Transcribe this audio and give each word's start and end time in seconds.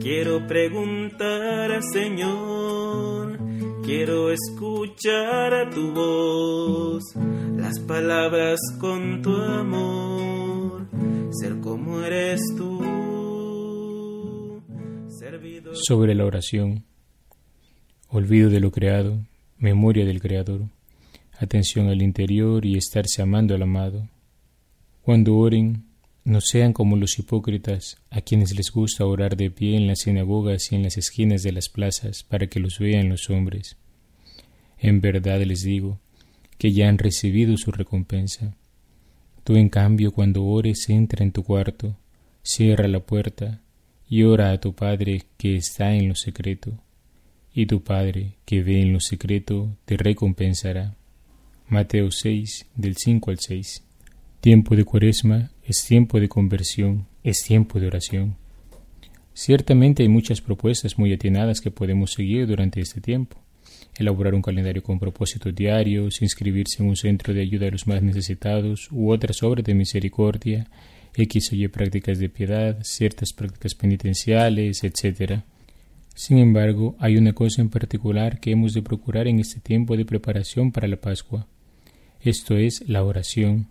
Quiero 0.00 0.46
preguntar 0.46 1.70
al 1.72 1.82
Señor, 1.90 3.38
quiero 3.82 4.30
escuchar 4.30 5.54
a 5.54 5.70
tu 5.70 5.92
voz, 5.92 7.02
las 7.56 7.78
palabras 7.80 8.60
con 8.78 9.22
tu 9.22 9.34
amor, 9.34 10.86
ser 11.30 11.60
como 11.60 12.02
eres 12.02 12.42
tú. 12.58 12.80
Sobre 15.72 16.14
la 16.14 16.26
oración, 16.26 16.84
olvido 18.08 18.50
de 18.50 18.60
lo 18.60 18.70
creado, 18.70 19.18
memoria 19.56 20.04
del 20.04 20.20
Creador, 20.20 20.60
atención 21.38 21.88
al 21.88 22.02
interior 22.02 22.66
y 22.66 22.76
estarse 22.76 23.22
amando 23.22 23.54
al 23.54 23.62
amado. 23.62 24.06
Cuando 25.02 25.36
oren, 25.36 25.91
no 26.24 26.40
sean 26.40 26.72
como 26.72 26.96
los 26.96 27.18
hipócritas, 27.18 27.98
a 28.10 28.20
quienes 28.20 28.54
les 28.56 28.70
gusta 28.70 29.04
orar 29.04 29.36
de 29.36 29.50
pie 29.50 29.76
en 29.76 29.86
las 29.86 30.00
sinagogas 30.00 30.70
y 30.70 30.76
en 30.76 30.84
las 30.84 30.96
esquinas 30.96 31.42
de 31.42 31.52
las 31.52 31.68
plazas 31.68 32.22
para 32.22 32.46
que 32.46 32.60
los 32.60 32.78
vean 32.78 33.08
los 33.08 33.28
hombres. 33.30 33.76
En 34.78 35.00
verdad 35.00 35.42
les 35.42 35.62
digo 35.62 35.98
que 36.58 36.72
ya 36.72 36.88
han 36.88 36.98
recibido 36.98 37.56
su 37.56 37.72
recompensa. 37.72 38.56
Tú, 39.42 39.56
en 39.56 39.68
cambio, 39.68 40.12
cuando 40.12 40.44
ores, 40.44 40.88
entra 40.88 41.24
en 41.24 41.32
tu 41.32 41.42
cuarto, 41.42 41.96
cierra 42.42 42.86
la 42.86 43.00
puerta 43.00 43.60
y 44.08 44.22
ora 44.22 44.52
a 44.52 44.60
tu 44.60 44.74
Padre 44.74 45.22
que 45.38 45.56
está 45.56 45.94
en 45.94 46.08
lo 46.08 46.14
secreto, 46.14 46.78
y 47.54 47.66
tu 47.66 47.82
Padre 47.82 48.34
que 48.44 48.62
ve 48.62 48.80
en 48.80 48.92
lo 48.92 49.00
secreto 49.00 49.76
te 49.84 49.96
recompensará. 49.96 50.94
Mateo 51.68 52.10
6, 52.10 52.66
del 52.76 52.96
5 52.96 53.30
al 53.30 53.38
6. 53.40 53.82
Tiempo 54.42 54.74
de 54.74 54.84
cuaresma 54.84 55.52
es 55.62 55.84
tiempo 55.84 56.18
de 56.18 56.28
conversión, 56.28 57.06
es 57.22 57.44
tiempo 57.44 57.78
de 57.78 57.86
oración. 57.86 58.34
Ciertamente 59.34 60.02
hay 60.02 60.08
muchas 60.08 60.40
propuestas 60.40 60.98
muy 60.98 61.12
atinadas 61.12 61.60
que 61.60 61.70
podemos 61.70 62.10
seguir 62.10 62.48
durante 62.48 62.80
este 62.80 63.00
tiempo. 63.00 63.36
Elaborar 63.96 64.34
un 64.34 64.42
calendario 64.42 64.82
con 64.82 64.98
propósitos 64.98 65.54
diarios, 65.54 66.20
inscribirse 66.22 66.82
en 66.82 66.88
un 66.88 66.96
centro 66.96 67.32
de 67.32 67.40
ayuda 67.40 67.68
a 67.68 67.70
los 67.70 67.86
más 67.86 68.02
necesitados 68.02 68.88
u 68.90 69.12
otras 69.12 69.44
obras 69.44 69.64
de 69.64 69.74
misericordia, 69.74 70.66
X 71.14 71.52
o 71.52 71.54
Y 71.54 71.68
prácticas 71.68 72.18
de 72.18 72.28
piedad, 72.28 72.80
ciertas 72.82 73.32
prácticas 73.32 73.76
penitenciales, 73.76 74.82
etc. 74.82 75.42
Sin 76.16 76.38
embargo, 76.38 76.96
hay 76.98 77.16
una 77.16 77.32
cosa 77.32 77.62
en 77.62 77.68
particular 77.68 78.40
que 78.40 78.50
hemos 78.50 78.74
de 78.74 78.82
procurar 78.82 79.28
en 79.28 79.38
este 79.38 79.60
tiempo 79.60 79.96
de 79.96 80.04
preparación 80.04 80.72
para 80.72 80.88
la 80.88 80.96
Pascua. 80.96 81.46
Esto 82.20 82.56
es 82.56 82.82
la 82.88 83.04
oración. 83.04 83.68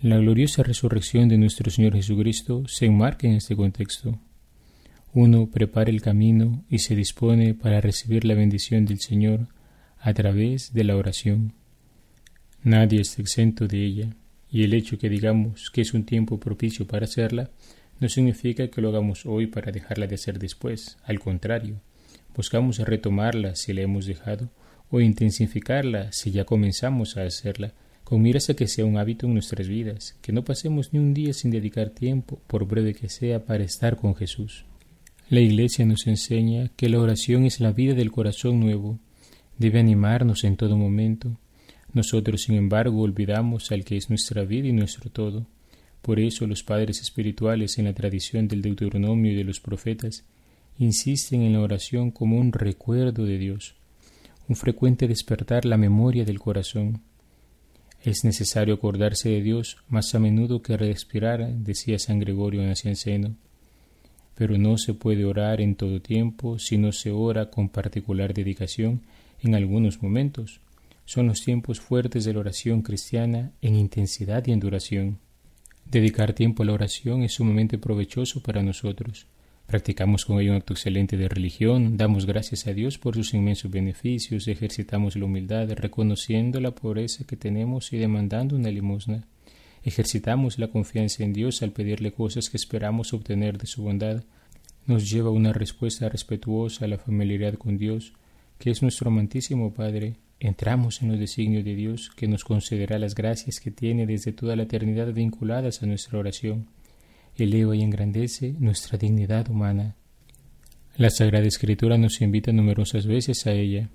La 0.00 0.16
gloriosa 0.16 0.62
resurrección 0.62 1.28
de 1.28 1.38
nuestro 1.38 1.72
Señor 1.72 1.94
Jesucristo 1.94 2.62
se 2.68 2.86
enmarca 2.86 3.26
en 3.26 3.34
este 3.34 3.56
contexto. 3.56 4.16
Uno 5.12 5.50
prepara 5.50 5.90
el 5.90 6.00
camino 6.02 6.64
y 6.70 6.78
se 6.78 6.94
dispone 6.94 7.52
para 7.54 7.80
recibir 7.80 8.24
la 8.24 8.34
bendición 8.34 8.84
del 8.84 9.00
Señor 9.00 9.48
a 9.98 10.14
través 10.14 10.72
de 10.72 10.84
la 10.84 10.94
oración. 10.94 11.52
Nadie 12.62 13.00
está 13.00 13.22
exento 13.22 13.66
de 13.66 13.84
ella, 13.84 14.14
y 14.48 14.62
el 14.62 14.72
hecho 14.72 14.98
que 14.98 15.08
digamos 15.08 15.68
que 15.68 15.80
es 15.80 15.92
un 15.92 16.04
tiempo 16.04 16.38
propicio 16.38 16.86
para 16.86 17.06
hacerla 17.06 17.50
no 17.98 18.08
significa 18.08 18.68
que 18.68 18.80
lo 18.80 18.90
hagamos 18.90 19.26
hoy 19.26 19.48
para 19.48 19.72
dejarla 19.72 20.06
de 20.06 20.14
hacer 20.14 20.38
después. 20.38 20.96
Al 21.02 21.18
contrario, 21.18 21.80
buscamos 22.36 22.78
retomarla 22.78 23.56
si 23.56 23.72
la 23.72 23.80
hemos 23.80 24.06
dejado 24.06 24.48
o 24.90 25.00
intensificarla 25.00 26.12
si 26.12 26.30
ya 26.30 26.44
comenzamos 26.44 27.16
a 27.16 27.24
hacerla 27.24 27.74
con 28.08 28.24
a 28.26 28.54
que 28.54 28.68
sea 28.68 28.86
un 28.86 28.96
hábito 28.96 29.26
en 29.26 29.34
nuestras 29.34 29.68
vidas, 29.68 30.16
que 30.22 30.32
no 30.32 30.42
pasemos 30.42 30.94
ni 30.94 30.98
un 30.98 31.12
día 31.12 31.34
sin 31.34 31.50
dedicar 31.50 31.90
tiempo, 31.90 32.40
por 32.46 32.66
breve 32.66 32.94
que 32.94 33.10
sea, 33.10 33.44
para 33.44 33.64
estar 33.64 33.98
con 33.98 34.14
Jesús. 34.14 34.64
La 35.28 35.40
Iglesia 35.40 35.84
nos 35.84 36.06
enseña 36.06 36.70
que 36.74 36.88
la 36.88 37.00
oración 37.00 37.44
es 37.44 37.60
la 37.60 37.70
vida 37.70 37.92
del 37.92 38.10
corazón 38.10 38.60
nuevo, 38.60 38.98
debe 39.58 39.78
animarnos 39.78 40.44
en 40.44 40.56
todo 40.56 40.78
momento. 40.78 41.36
Nosotros, 41.92 42.40
sin 42.40 42.54
embargo, 42.54 43.02
olvidamos 43.02 43.72
al 43.72 43.84
que 43.84 43.98
es 43.98 44.08
nuestra 44.08 44.42
vida 44.44 44.68
y 44.68 44.72
nuestro 44.72 45.10
todo. 45.10 45.46
Por 46.00 46.18
eso 46.18 46.46
los 46.46 46.62
padres 46.62 47.02
espirituales 47.02 47.76
en 47.76 47.84
la 47.84 47.92
tradición 47.92 48.48
del 48.48 48.62
Deuteronomio 48.62 49.32
y 49.32 49.34
de 49.34 49.44
los 49.44 49.60
profetas 49.60 50.24
insisten 50.78 51.42
en 51.42 51.52
la 51.52 51.60
oración 51.60 52.10
como 52.10 52.38
un 52.38 52.54
recuerdo 52.54 53.26
de 53.26 53.36
Dios, 53.36 53.74
un 54.48 54.56
frecuente 54.56 55.08
despertar 55.08 55.66
la 55.66 55.76
memoria 55.76 56.24
del 56.24 56.38
corazón, 56.38 57.02
es 58.02 58.24
necesario 58.24 58.74
acordarse 58.74 59.28
de 59.28 59.42
Dios 59.42 59.76
más 59.88 60.14
a 60.14 60.18
menudo 60.18 60.62
que 60.62 60.76
respirar, 60.76 61.52
decía 61.54 61.98
San 61.98 62.20
Gregorio 62.20 62.62
Nacianceno. 62.62 63.34
Pero 64.34 64.56
no 64.56 64.78
se 64.78 64.94
puede 64.94 65.24
orar 65.24 65.60
en 65.60 65.74
todo 65.74 66.00
tiempo 66.00 66.58
si 66.58 66.78
no 66.78 66.92
se 66.92 67.10
ora 67.10 67.50
con 67.50 67.68
particular 67.68 68.32
dedicación 68.32 69.02
en 69.42 69.54
algunos 69.54 70.02
momentos. 70.02 70.60
Son 71.04 71.26
los 71.26 71.42
tiempos 71.42 71.80
fuertes 71.80 72.24
de 72.24 72.34
la 72.34 72.40
oración 72.40 72.82
cristiana 72.82 73.50
en 73.62 73.74
intensidad 73.74 74.46
y 74.46 74.52
en 74.52 74.60
duración. 74.60 75.18
Dedicar 75.84 76.34
tiempo 76.34 76.62
a 76.62 76.66
la 76.66 76.74
oración 76.74 77.22
es 77.22 77.32
sumamente 77.32 77.78
provechoso 77.78 78.42
para 78.42 78.62
nosotros. 78.62 79.26
Practicamos 79.68 80.24
con 80.24 80.40
ello 80.40 80.52
un 80.52 80.56
acto 80.56 80.72
excelente 80.72 81.18
de 81.18 81.28
religión, 81.28 81.98
damos 81.98 82.24
gracias 82.24 82.66
a 82.66 82.72
Dios 82.72 82.96
por 82.96 83.14
sus 83.14 83.34
inmensos 83.34 83.70
beneficios, 83.70 84.48
ejercitamos 84.48 85.14
la 85.14 85.26
humildad, 85.26 85.70
reconociendo 85.72 86.58
la 86.58 86.70
pobreza 86.70 87.24
que 87.26 87.36
tenemos 87.36 87.92
y 87.92 87.98
demandando 87.98 88.56
una 88.56 88.70
limosna. 88.70 89.26
Ejercitamos 89.82 90.58
la 90.58 90.68
confianza 90.68 91.22
en 91.22 91.34
Dios 91.34 91.60
al 91.60 91.72
pedirle 91.72 92.12
cosas 92.12 92.48
que 92.48 92.56
esperamos 92.56 93.12
obtener 93.12 93.58
de 93.58 93.66
su 93.66 93.82
bondad. 93.82 94.24
Nos 94.86 95.10
lleva 95.10 95.28
una 95.28 95.52
respuesta 95.52 96.08
respetuosa 96.08 96.86
a 96.86 96.88
la 96.88 96.96
familiaridad 96.96 97.58
con 97.58 97.76
Dios, 97.76 98.14
que 98.58 98.70
es 98.70 98.80
nuestro 98.80 99.10
amantísimo 99.10 99.74
Padre. 99.74 100.14
Entramos 100.40 101.02
en 101.02 101.08
los 101.08 101.20
designios 101.20 101.66
de 101.66 101.74
Dios, 101.74 102.08
que 102.16 102.26
nos 102.26 102.42
concederá 102.42 102.98
las 102.98 103.14
gracias 103.14 103.60
que 103.60 103.70
tiene 103.70 104.06
desde 104.06 104.32
toda 104.32 104.56
la 104.56 104.62
eternidad 104.62 105.12
vinculadas 105.12 105.82
a 105.82 105.86
nuestra 105.86 106.18
oración 106.18 106.68
eleva 107.44 107.76
y 107.76 107.82
engrandece 107.82 108.54
nuestra 108.58 108.98
dignidad 108.98 109.48
humana. 109.50 109.96
La 110.96 111.10
Sagrada 111.10 111.46
Escritura 111.46 111.96
nos 111.96 112.20
invita 112.20 112.52
numerosas 112.52 113.06
veces 113.06 113.46
a 113.46 113.52
ella. 113.52 113.88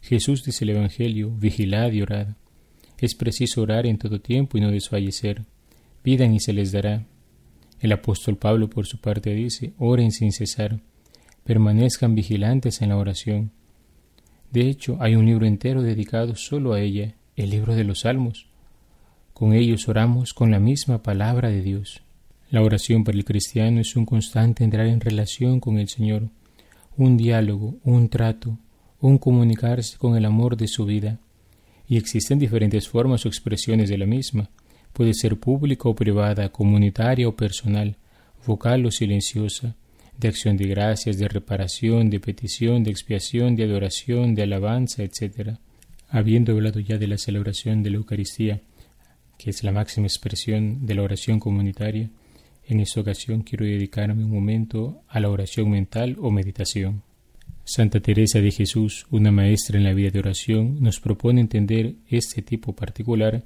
Jesús 0.00 0.42
dice 0.44 0.64
el 0.64 0.70
Evangelio, 0.70 1.30
vigilad 1.30 1.92
y 1.92 2.02
orad. 2.02 2.28
Es 2.98 3.14
preciso 3.14 3.62
orar 3.62 3.86
en 3.86 3.98
todo 3.98 4.20
tiempo 4.20 4.58
y 4.58 4.60
no 4.60 4.70
desfallecer. 4.70 5.44
Pidan 6.02 6.34
y 6.34 6.40
se 6.40 6.52
les 6.52 6.72
dará. 6.72 7.06
El 7.80 7.92
apóstol 7.92 8.36
Pablo 8.36 8.68
por 8.68 8.86
su 8.86 9.00
parte 9.00 9.34
dice, 9.34 9.72
oren 9.78 10.12
sin 10.12 10.32
cesar, 10.32 10.80
permanezcan 11.44 12.14
vigilantes 12.14 12.80
en 12.82 12.90
la 12.90 12.96
oración. 12.96 13.50
De 14.52 14.68
hecho, 14.68 14.98
hay 15.00 15.16
un 15.16 15.26
libro 15.26 15.46
entero 15.46 15.82
dedicado 15.82 16.36
solo 16.36 16.74
a 16.74 16.80
ella, 16.80 17.14
el 17.36 17.50
libro 17.50 17.74
de 17.74 17.84
los 17.84 18.00
Salmos. 18.00 18.46
Con 19.32 19.52
ellos 19.52 19.88
oramos 19.88 20.34
con 20.34 20.50
la 20.50 20.60
misma 20.60 21.02
palabra 21.02 21.48
de 21.48 21.62
Dios. 21.62 22.02
La 22.52 22.60
oración 22.60 23.02
para 23.02 23.16
el 23.16 23.24
cristiano 23.24 23.80
es 23.80 23.96
un 23.96 24.04
constante 24.04 24.62
entrar 24.62 24.86
en 24.86 25.00
relación 25.00 25.58
con 25.58 25.78
el 25.78 25.88
Señor, 25.88 26.28
un 26.98 27.16
diálogo, 27.16 27.76
un 27.82 28.10
trato, 28.10 28.58
un 29.00 29.16
comunicarse 29.16 29.96
con 29.96 30.18
el 30.18 30.26
amor 30.26 30.58
de 30.58 30.68
su 30.68 30.84
vida. 30.84 31.18
Y 31.88 31.96
existen 31.96 32.38
diferentes 32.38 32.90
formas 32.90 33.24
o 33.24 33.28
expresiones 33.28 33.88
de 33.88 33.96
la 33.96 34.04
misma. 34.04 34.50
Puede 34.92 35.14
ser 35.14 35.38
pública 35.38 35.88
o 35.88 35.94
privada, 35.94 36.50
comunitaria 36.50 37.26
o 37.26 37.34
personal, 37.34 37.96
vocal 38.46 38.84
o 38.84 38.90
silenciosa, 38.90 39.74
de 40.18 40.28
acción 40.28 40.58
de 40.58 40.66
gracias, 40.66 41.16
de 41.16 41.28
reparación, 41.28 42.10
de 42.10 42.20
petición, 42.20 42.84
de 42.84 42.90
expiación, 42.90 43.56
de 43.56 43.64
adoración, 43.64 44.34
de 44.34 44.42
alabanza, 44.42 45.02
etc. 45.02 45.56
Habiendo 46.10 46.52
hablado 46.52 46.80
ya 46.80 46.98
de 46.98 47.06
la 47.06 47.16
celebración 47.16 47.82
de 47.82 47.88
la 47.88 47.96
Eucaristía, 47.96 48.60
que 49.38 49.48
es 49.48 49.64
la 49.64 49.72
máxima 49.72 50.06
expresión 50.06 50.84
de 50.84 50.94
la 50.94 51.02
oración 51.02 51.40
comunitaria, 51.40 52.10
en 52.66 52.80
esta 52.80 53.00
ocasión 53.00 53.42
quiero 53.42 53.64
dedicarme 53.64 54.24
un 54.24 54.30
momento 54.30 55.02
a 55.08 55.20
la 55.20 55.30
oración 55.30 55.70
mental 55.70 56.16
o 56.20 56.30
meditación. 56.30 57.02
Santa 57.64 58.00
Teresa 58.00 58.40
de 58.40 58.50
Jesús, 58.50 59.06
una 59.10 59.30
maestra 59.30 59.78
en 59.78 59.84
la 59.84 59.92
vida 59.92 60.10
de 60.10 60.18
oración, 60.18 60.78
nos 60.80 60.98
propone 60.98 61.40
entender 61.40 61.94
este 62.08 62.42
tipo 62.42 62.74
particular 62.74 63.44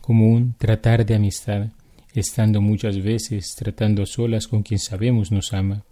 como 0.00 0.26
un 0.28 0.54
tratar 0.54 1.04
de 1.04 1.14
amistad, 1.14 1.68
estando 2.14 2.60
muchas 2.60 3.02
veces 3.02 3.54
tratando 3.56 4.02
a 4.02 4.06
solas 4.06 4.46
con 4.46 4.62
quien 4.62 4.80
sabemos 4.80 5.30
nos 5.30 5.52
ama. 5.52 5.84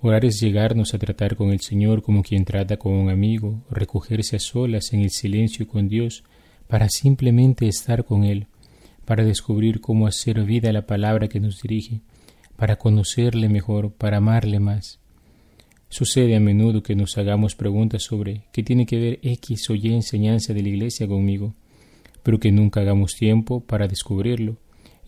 Orar 0.00 0.24
es 0.24 0.40
llegarnos 0.40 0.94
a 0.94 0.98
tratar 0.98 1.34
con 1.34 1.50
el 1.50 1.60
Señor 1.60 2.02
como 2.02 2.22
quien 2.22 2.44
trata 2.44 2.76
con 2.76 2.92
un 2.92 3.10
amigo, 3.10 3.60
recogerse 3.70 4.36
a 4.36 4.38
solas 4.38 4.92
en 4.92 5.00
el 5.00 5.10
silencio 5.10 5.66
con 5.66 5.88
Dios 5.88 6.22
para 6.68 6.88
simplemente 6.88 7.66
estar 7.66 8.04
con 8.04 8.22
Él, 8.22 8.46
para 9.08 9.24
descubrir 9.24 9.80
cómo 9.80 10.06
hacer 10.06 10.44
vida 10.44 10.70
la 10.70 10.84
palabra 10.84 11.28
que 11.28 11.40
nos 11.40 11.62
dirige, 11.62 12.02
para 12.56 12.76
conocerle 12.76 13.48
mejor, 13.48 13.90
para 13.90 14.18
amarle 14.18 14.60
más. 14.60 15.00
Sucede 15.88 16.36
a 16.36 16.40
menudo 16.40 16.82
que 16.82 16.94
nos 16.94 17.16
hagamos 17.16 17.54
preguntas 17.54 18.02
sobre 18.02 18.42
qué 18.52 18.62
tiene 18.62 18.84
que 18.84 18.98
ver 18.98 19.18
X 19.22 19.70
o 19.70 19.74
Y 19.74 19.94
enseñanza 19.94 20.52
de 20.52 20.60
la 20.60 20.68
Iglesia 20.68 21.08
conmigo, 21.08 21.54
pero 22.22 22.38
que 22.38 22.52
nunca 22.52 22.82
hagamos 22.82 23.14
tiempo 23.14 23.60
para 23.60 23.88
descubrirlo, 23.88 24.58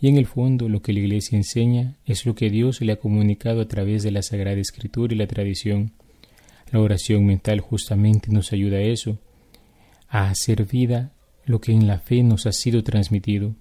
y 0.01 0.09
en 0.09 0.17
el 0.17 0.25
fondo 0.25 0.71
lo 0.71 0.81
que 0.81 0.95
la 0.95 1.01
Iglesia 1.01 1.37
enseña 1.37 1.99
es 2.07 2.25
lo 2.25 2.35
que 2.35 2.49
Dios 2.49 2.81
le 2.81 2.93
ha 2.93 2.99
comunicado 2.99 3.61
a 3.61 3.69
través 3.69 4.03
de 4.03 4.13
la 4.13 4.23
Sagrada 4.23 4.63
Escritura 4.63 5.13
y 5.13 5.19
la 5.19 5.27
tradición. 5.27 5.93
La 6.73 6.81
oración 6.81 7.27
mental 7.27 7.61
justamente 7.61 8.33
nos 8.33 8.55
ayuda 8.55 8.79
a 8.79 8.81
eso, 8.81 9.19
a 10.09 10.31
hacer 10.31 10.65
vida 10.65 11.13
lo 11.45 11.61
que 11.61 11.73
en 11.73 11.87
la 11.87 11.99
fe 11.99 12.23
nos 12.23 12.47
ha 12.47 12.53
sido 12.53 12.83
transmitido. 12.83 13.57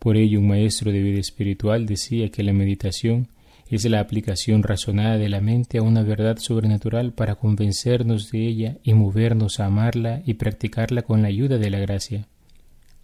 Por 0.00 0.16
ello 0.16 0.40
un 0.40 0.48
maestro 0.48 0.92
de 0.92 1.02
vida 1.02 1.20
espiritual 1.20 1.84
decía 1.84 2.30
que 2.30 2.42
la 2.42 2.54
meditación 2.54 3.28
es 3.68 3.84
la 3.84 4.00
aplicación 4.00 4.62
razonada 4.62 5.18
de 5.18 5.28
la 5.28 5.42
mente 5.42 5.76
a 5.76 5.82
una 5.82 6.02
verdad 6.02 6.38
sobrenatural 6.38 7.12
para 7.12 7.34
convencernos 7.34 8.30
de 8.32 8.48
ella 8.48 8.78
y 8.82 8.94
movernos 8.94 9.60
a 9.60 9.66
amarla 9.66 10.22
y 10.24 10.34
practicarla 10.34 11.02
con 11.02 11.20
la 11.20 11.28
ayuda 11.28 11.58
de 11.58 11.68
la 11.68 11.80
gracia. 11.80 12.26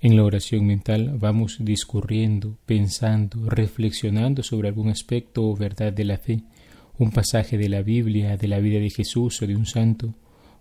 En 0.01 0.17
la 0.17 0.25
oración 0.25 0.65
mental 0.65 1.19
vamos 1.19 1.59
discurriendo, 1.61 2.57
pensando, 2.65 3.49
reflexionando 3.51 4.43
sobre 4.43 4.69
algún 4.69 4.89
aspecto 4.89 5.47
o 5.47 5.55
verdad 5.55 5.93
de 5.93 6.05
la 6.05 6.17
fe, 6.17 6.45
un 6.97 7.11
pasaje 7.11 7.59
de 7.59 7.69
la 7.69 7.83
Biblia, 7.83 8.39
de 8.39 8.49
la 8.49 8.59
vida 8.59 8.81
de 8.81 8.89
Jesús 8.89 9.43
o 9.43 9.47
de 9.47 9.55
un 9.55 9.67
santo, 9.67 10.15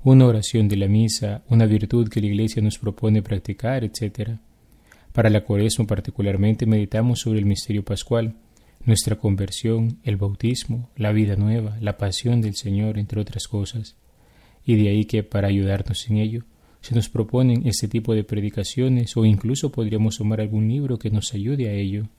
una 0.04 0.26
oración 0.26 0.68
de 0.68 0.76
la 0.76 0.90
misa, 0.90 1.44
una 1.48 1.66
virtud 1.66 2.10
que 2.10 2.20
la 2.20 2.28
Iglesia 2.28 2.62
nos 2.62 2.78
propone 2.78 3.22
practicar, 3.22 3.86
etc. 3.86 4.38
Para 5.16 5.30
la 5.30 5.46
cuaresma 5.46 5.88
particularmente 5.88 6.66
meditamos 6.66 7.22
sobre 7.22 7.40
el 7.40 7.46
misterio 7.46 7.86
pascual, 7.86 8.36
nuestra 8.84 9.16
conversión, 9.16 9.98
el 10.04 10.18
bautismo, 10.18 10.90
la 10.98 11.14
vida 11.14 11.38
nueva, 11.38 11.78
la 11.80 11.98
pasión 11.98 12.42
del 12.42 12.56
Señor, 12.56 13.00
entre 13.00 13.22
otras 13.22 13.48
cosas. 13.48 13.96
Y 14.66 14.76
de 14.76 14.90
ahí 14.90 15.06
que 15.06 15.24
para 15.24 15.48
ayudarnos 15.48 16.10
en 16.10 16.18
ello, 16.18 16.44
se 16.82 16.96
nos 16.96 17.08
proponen 17.08 17.66
este 17.66 17.88
tipo 17.88 18.14
de 18.14 18.26
predicaciones 18.26 19.16
o 19.16 19.24
incluso 19.24 19.72
podríamos 19.72 20.18
tomar 20.18 20.42
algún 20.42 20.68
libro 20.68 21.00
que 21.00 21.10
nos 21.10 21.34
ayude 21.34 21.70
a 21.70 21.72
ello. 21.72 22.10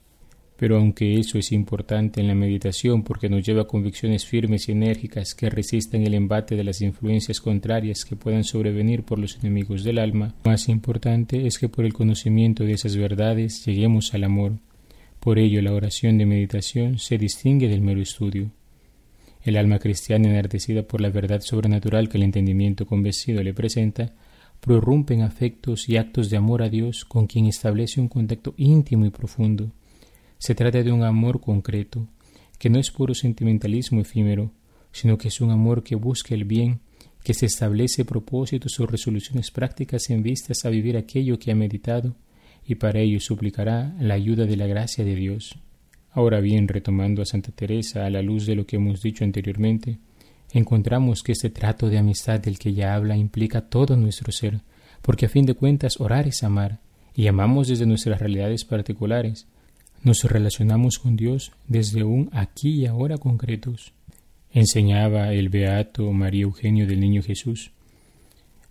Pero 0.57 0.77
aunque 0.77 1.19
eso 1.19 1.37
es 1.37 1.51
importante 1.51 2.19
en 2.19 2.27
la 2.27 2.33
meditación 2.33 3.03
porque 3.03 3.29
nos 3.29 3.45
lleva 3.45 3.61
a 3.61 3.67
convicciones 3.67 4.25
firmes 4.25 4.67
y 4.67 4.71
enérgicas 4.71 5.35
que 5.35 5.51
resistan 5.51 6.01
el 6.01 6.15
embate 6.15 6.55
de 6.55 6.63
las 6.63 6.81
influencias 6.81 7.39
contrarias 7.39 8.03
que 8.03 8.15
puedan 8.15 8.43
sobrevenir 8.43 9.03
por 9.03 9.19
los 9.19 9.37
enemigos 9.37 9.83
del 9.83 9.99
alma, 9.99 10.33
más 10.43 10.67
importante 10.67 11.45
es 11.45 11.59
que 11.59 11.69
por 11.69 11.85
el 11.85 11.93
conocimiento 11.93 12.63
de 12.63 12.73
esas 12.73 12.97
verdades 12.97 13.63
lleguemos 13.65 14.15
al 14.15 14.23
amor. 14.23 14.53
Por 15.19 15.37
ello 15.37 15.61
la 15.61 15.73
oración 15.73 16.17
de 16.17 16.25
meditación 16.25 16.97
se 16.97 17.19
distingue 17.19 17.67
del 17.67 17.81
mero 17.81 18.01
estudio. 18.01 18.49
El 19.43 19.57
alma 19.57 19.77
cristiana 19.77 20.29
enardecida 20.29 20.83
por 20.83 21.01
la 21.01 21.09
verdad 21.09 21.41
sobrenatural 21.41 22.09
que 22.09 22.17
el 22.17 22.23
entendimiento 22.23 22.87
convencido 22.87 23.43
le 23.43 23.53
presenta, 23.53 24.13
prorrumpen 24.59 25.21
afectos 25.21 25.87
y 25.87 25.97
actos 25.97 26.31
de 26.31 26.37
amor 26.37 26.63
a 26.63 26.69
Dios 26.69 27.05
con 27.05 27.27
quien 27.27 27.45
establece 27.45 28.01
un 28.01 28.07
contacto 28.07 28.55
íntimo 28.57 29.05
y 29.05 29.11
profundo. 29.11 29.71
Se 30.37 30.55
trata 30.55 30.83
de 30.83 30.91
un 30.91 31.03
amor 31.03 31.41
concreto, 31.41 32.07
que 32.59 32.69
no 32.69 32.79
es 32.79 32.91
puro 32.91 33.13
sentimentalismo 33.13 34.01
efímero, 34.01 34.51
sino 34.91 35.17
que 35.17 35.27
es 35.27 35.41
un 35.41 35.51
amor 35.51 35.83
que 35.83 35.95
busca 35.95 36.35
el 36.35 36.45
bien, 36.45 36.79
que 37.23 37.33
se 37.33 37.45
establece 37.45 38.05
propósitos 38.05 38.79
o 38.79 38.85
resoluciones 38.85 39.51
prácticas 39.51 40.09
en 40.09 40.23
vistas 40.23 40.63
a 40.63 40.69
vivir 40.69 40.95
aquello 40.95 41.39
que 41.39 41.51
ha 41.51 41.55
meditado, 41.55 42.15
y 42.65 42.75
para 42.75 42.99
ello 42.99 43.19
suplicará 43.19 43.95
la 43.99 44.13
ayuda 44.13 44.45
de 44.45 44.57
la 44.57 44.67
gracia 44.67 45.03
de 45.03 45.15
Dios. 45.15 45.57
Ahora 46.11 46.39
bien, 46.39 46.67
retomando 46.67 47.21
a 47.21 47.25
Santa 47.25 47.51
Teresa 47.51 48.05
a 48.05 48.09
la 48.09 48.21
luz 48.21 48.45
de 48.45 48.55
lo 48.55 48.65
que 48.65 48.77
hemos 48.77 49.01
dicho 49.01 49.23
anteriormente, 49.23 49.99
encontramos 50.51 51.21
que 51.21 51.33
este 51.33 51.49
trato 51.49 51.89
de 51.89 51.97
amistad 51.97 52.39
del 52.39 52.57
que 52.57 52.73
ya 52.73 52.95
habla 52.95 53.17
implica 53.17 53.61
todo 53.69 53.95
nuestro 53.95 54.31
ser, 54.31 54.61
porque 55.01 55.25
a 55.25 55.29
fin 55.29 55.45
de 55.45 55.53
cuentas 55.53 55.99
orar 55.99 56.27
es 56.27 56.43
amar, 56.43 56.79
y 57.13 57.27
amamos 57.27 57.67
desde 57.67 57.85
nuestras 57.85 58.19
realidades 58.19 58.65
particulares. 58.65 59.47
Nos 60.03 60.23
relacionamos 60.23 60.99
con 60.99 61.15
Dios 61.15 61.51
desde 61.67 62.03
un 62.03 62.29
aquí 62.31 62.81
y 62.81 62.85
ahora 62.85 63.17
concretos. 63.17 63.93
Enseñaba 64.51 65.33
el 65.33 65.49
beato 65.49 66.11
María 66.13 66.43
Eugenio 66.43 66.87
del 66.87 66.99
Niño 66.99 67.23
Jesús. 67.23 67.71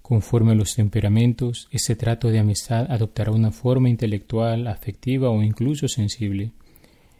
Conforme 0.02 0.52
a 0.52 0.54
los 0.54 0.74
temperamentos, 0.74 1.68
ese 1.72 1.96
trato 1.96 2.28
de 2.28 2.38
amistad 2.38 2.86
adoptará 2.90 3.32
una 3.32 3.50
forma 3.50 3.88
intelectual, 3.90 4.68
afectiva 4.68 5.30
o 5.30 5.42
incluso 5.42 5.88
sensible. 5.88 6.52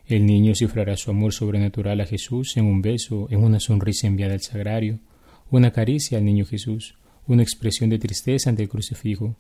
El 0.07 0.25
niño 0.25 0.55
cifrará 0.55 0.97
su 0.97 1.11
amor 1.11 1.33
sobrenatural 1.33 2.01
a 2.01 2.07
Jesús 2.07 2.57
en 2.57 2.67
un 2.67 2.81
beso, 2.81 3.27
en 3.31 3.43
una 3.43 3.59
sonrisa 3.59 4.07
enviada 4.07 4.35
al 4.35 4.41
sagrario, 4.41 5.01
una 5.51 5.73
caricia 5.73 6.19
al 6.19 6.25
niño 6.25 6.47
Jesús, 6.47 6.95
una 7.27 7.43
expresión 7.43 7.91
de 7.91 7.99
tristeza 7.99 8.51
ante 8.51 8.63
el 8.63 8.69
crucifijo. 8.69 9.35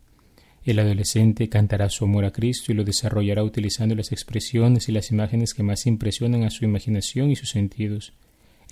El 0.66 0.80
adolescente 0.80 1.48
cantará 1.48 1.88
su 1.88 2.04
amor 2.04 2.24
a 2.24 2.32
Cristo 2.32 2.72
y 2.72 2.74
lo 2.74 2.82
desarrollará 2.82 3.44
utilizando 3.44 3.94
las 3.94 4.10
expresiones 4.10 4.88
y 4.88 4.92
las 4.92 5.12
imágenes 5.12 5.54
que 5.54 5.62
más 5.62 5.86
impresionan 5.86 6.42
a 6.42 6.50
su 6.50 6.64
imaginación 6.64 7.30
y 7.30 7.36
sus 7.36 7.50
sentidos, 7.50 8.14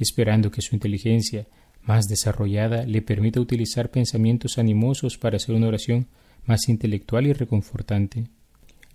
esperando 0.00 0.50
que 0.50 0.61
su 0.61 0.75
inteligencia, 0.75 1.46
más 1.85 2.06
desarrollada, 2.08 2.85
le 2.85 3.00
permita 3.00 3.41
utilizar 3.41 3.93
pensamientos 3.93 4.58
animosos 4.58 5.19
para 5.19 5.37
hacer 5.37 5.55
una 5.55 5.69
oración 5.69 6.08
más 6.46 6.69
intelectual 6.69 7.29
y 7.29 7.32
reconfortante. 7.32 8.25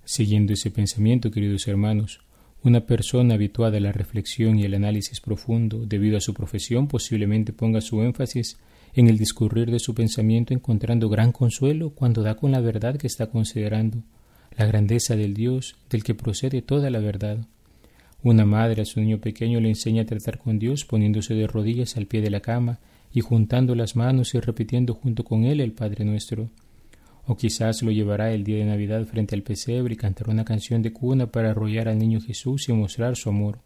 Siguiendo 0.04 0.52
ese 0.52 0.70
pensamiento, 0.70 1.32
queridos 1.32 1.70
hermanos, 1.70 2.20
una 2.64 2.82
persona 2.82 3.36
habituada 3.36 3.78
a 3.78 3.82
la 3.82 3.94
reflexión 3.94 4.60
y 4.60 4.66
el 4.66 4.74
análisis 4.74 5.22
profundo, 5.22 5.86
debido 5.86 6.18
a 6.18 6.22
su 6.22 6.34
profesión, 6.34 6.90
posiblemente 6.90 7.54
ponga 7.54 7.80
su 7.80 8.04
énfasis 8.04 8.58
en 8.94 9.08
el 9.08 9.18
discurrir 9.18 9.72
de 9.72 9.80
su 9.80 9.94
pensamiento 9.94 10.54
encontrando 10.54 11.10
gran 11.10 11.32
consuelo 11.32 11.92
cuando 11.92 12.24
da 12.24 12.36
con 12.36 12.52
la 12.52 12.60
verdad 12.60 12.98
que 12.98 13.08
está 13.08 13.28
considerando, 13.28 14.04
la 14.58 14.66
grandeza 14.66 15.16
del 15.16 15.34
Dios 15.34 15.76
del 15.90 16.04
que 16.04 16.16
procede 16.16 16.62
toda 16.62 16.90
la 16.90 17.00
verdad. 17.00 17.46
Una 18.24 18.46
madre 18.46 18.82
a 18.82 18.86
su 18.86 19.00
niño 19.00 19.20
pequeño 19.20 19.60
le 19.60 19.70
enseña 19.70 20.02
a 20.02 20.06
tratar 20.06 20.40
con 20.40 20.60
Dios 20.60 20.86
poniéndose 20.86 21.34
de 21.34 21.48
rodillas 21.48 21.96
al 21.96 22.06
pie 22.06 22.22
de 22.22 22.30
la 22.30 22.42
cama 22.42 22.80
y 23.14 23.22
juntando 23.22 23.76
las 23.76 23.96
manos 23.96 24.36
y 24.36 24.40
repitiendo 24.40 24.94
junto 24.94 25.24
con 25.24 25.46
él 25.46 25.62
el 25.62 25.72
Padre 25.72 26.06
nuestro 26.06 26.50
o 27.30 27.38
quizás 27.38 27.84
lo 27.84 27.92
llevará 27.92 28.34
el 28.34 28.44
día 28.44 28.58
de 28.58 28.66
Navidad 28.66 29.06
frente 29.06 29.36
al 29.36 29.44
pesebre 29.44 29.94
y 29.94 29.98
cantará 29.98 30.32
una 30.32 30.44
canción 30.44 30.82
de 30.82 30.92
cuna 30.92 31.28
para 31.28 31.52
arrollar 31.52 31.88
al 31.88 32.00
niño 32.00 32.20
Jesús 32.20 32.68
y 32.70 32.74
mostrar 32.74 33.16
su 33.16 33.30
amor. 33.30 33.60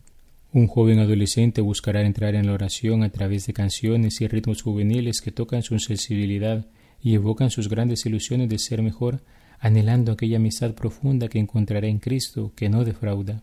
Un 0.55 0.67
joven 0.67 0.99
adolescente 0.99 1.61
buscará 1.61 2.03
entrar 2.03 2.35
en 2.35 2.45
la 2.45 2.53
oración 2.53 3.01
a 3.01 3.09
través 3.09 3.47
de 3.47 3.53
canciones 3.53 4.21
y 4.21 4.27
ritmos 4.27 4.61
juveniles 4.61 5.19
que 5.19 5.31
tocan 5.31 5.63
su 5.63 5.79
sensibilidad 5.79 6.67
y 7.01 7.15
evocan 7.15 7.49
sus 7.49 7.69
grandes 7.69 8.05
ilusiones 8.05 8.49
de 8.49 8.59
ser 8.59 8.83
mejor, 8.83 9.23
anhelando 9.59 10.11
aquella 10.11 10.37
amistad 10.37 10.75
profunda 10.75 11.27
que 11.27 11.39
encontrará 11.39 11.87
en 11.87 11.97
Cristo, 11.97 12.51
que 12.55 12.69
no 12.69 12.85
defrauda. 12.85 13.41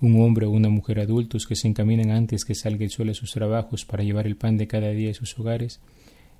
Un 0.00 0.18
hombre 0.22 0.46
o 0.46 0.50
una 0.50 0.70
mujer 0.70 0.98
adultos 0.98 1.46
que 1.46 1.56
se 1.56 1.68
encaminan 1.68 2.10
antes 2.10 2.46
que 2.46 2.54
salga 2.54 2.84
el 2.84 2.90
sol 2.90 3.10
a 3.10 3.14
sus 3.14 3.30
trabajos 3.32 3.84
para 3.84 4.02
llevar 4.02 4.26
el 4.26 4.36
pan 4.36 4.56
de 4.56 4.66
cada 4.66 4.88
día 4.92 5.10
a 5.10 5.14
sus 5.14 5.38
hogares, 5.38 5.82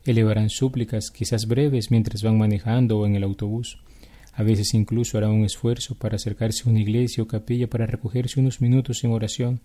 elevarán 0.06 0.48
súplicas, 0.48 1.10
quizás 1.10 1.46
breves, 1.46 1.90
mientras 1.90 2.22
van 2.22 2.38
manejando 2.38 3.00
o 3.00 3.06
en 3.06 3.16
el 3.16 3.22
autobús. 3.22 3.78
A 4.36 4.42
veces 4.42 4.74
incluso 4.74 5.16
hará 5.16 5.28
un 5.30 5.44
esfuerzo 5.44 5.94
para 5.94 6.16
acercarse 6.16 6.64
a 6.66 6.70
una 6.70 6.80
iglesia 6.80 7.22
o 7.22 7.28
capilla 7.28 7.68
para 7.68 7.86
recogerse 7.86 8.40
unos 8.40 8.60
minutos 8.60 9.04
en 9.04 9.12
oración 9.12 9.60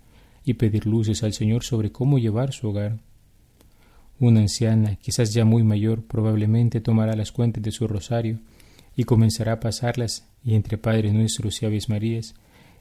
y 0.46 0.54
pedir 0.54 0.86
luces 0.86 1.24
al 1.24 1.34
Señor 1.34 1.64
sobre 1.64 1.92
cómo 1.92 2.20
llevar 2.20 2.54
su 2.54 2.70
hogar. 2.70 3.00
Una 4.20 4.42
anciana, 4.42 4.96
quizás 4.98 5.34
ya 5.34 5.44
muy 5.46 5.64
mayor, 5.64 6.04
probablemente 6.04 6.82
tomará 6.82 7.16
las 7.16 7.32
cuentas 7.32 7.64
de 7.64 7.72
su 7.72 7.88
rosario 7.88 8.40
y 8.96 9.06
comenzará 9.06 9.54
a 9.54 9.60
pasarlas, 9.60 10.28
y 10.44 10.56
entre 10.56 10.78
Padre 10.78 11.12
Nuestros 11.14 11.62
y 11.62 11.66
Aves 11.66 11.90
Marías, 11.90 12.36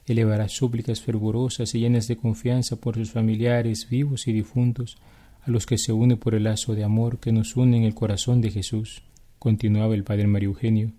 elevará 0.05 0.49
súplicas 0.49 1.01
fervorosas 1.01 1.73
y 1.75 1.79
llenas 1.79 2.07
de 2.07 2.17
confianza 2.17 2.75
por 2.75 2.95
sus 2.95 3.11
familiares 3.11 3.87
vivos 3.89 4.27
y 4.27 4.33
difuntos, 4.33 4.97
a 5.41 5.49
los 5.49 5.65
que 5.65 5.77
se 5.77 5.93
une 5.93 6.17
por 6.17 6.35
el 6.35 6.43
lazo 6.43 6.75
de 6.75 6.83
amor 6.83 7.19
que 7.19 7.31
nos 7.31 7.55
une 7.55 7.77
en 7.77 7.83
el 7.83 7.95
corazón 7.95 8.41
de 8.41 8.51
Jesús, 8.51 9.03
continuaba 9.39 9.95
el 9.95 10.03
Padre 10.03 10.27
Mario 10.27 10.49
Eugenio. 10.49 10.91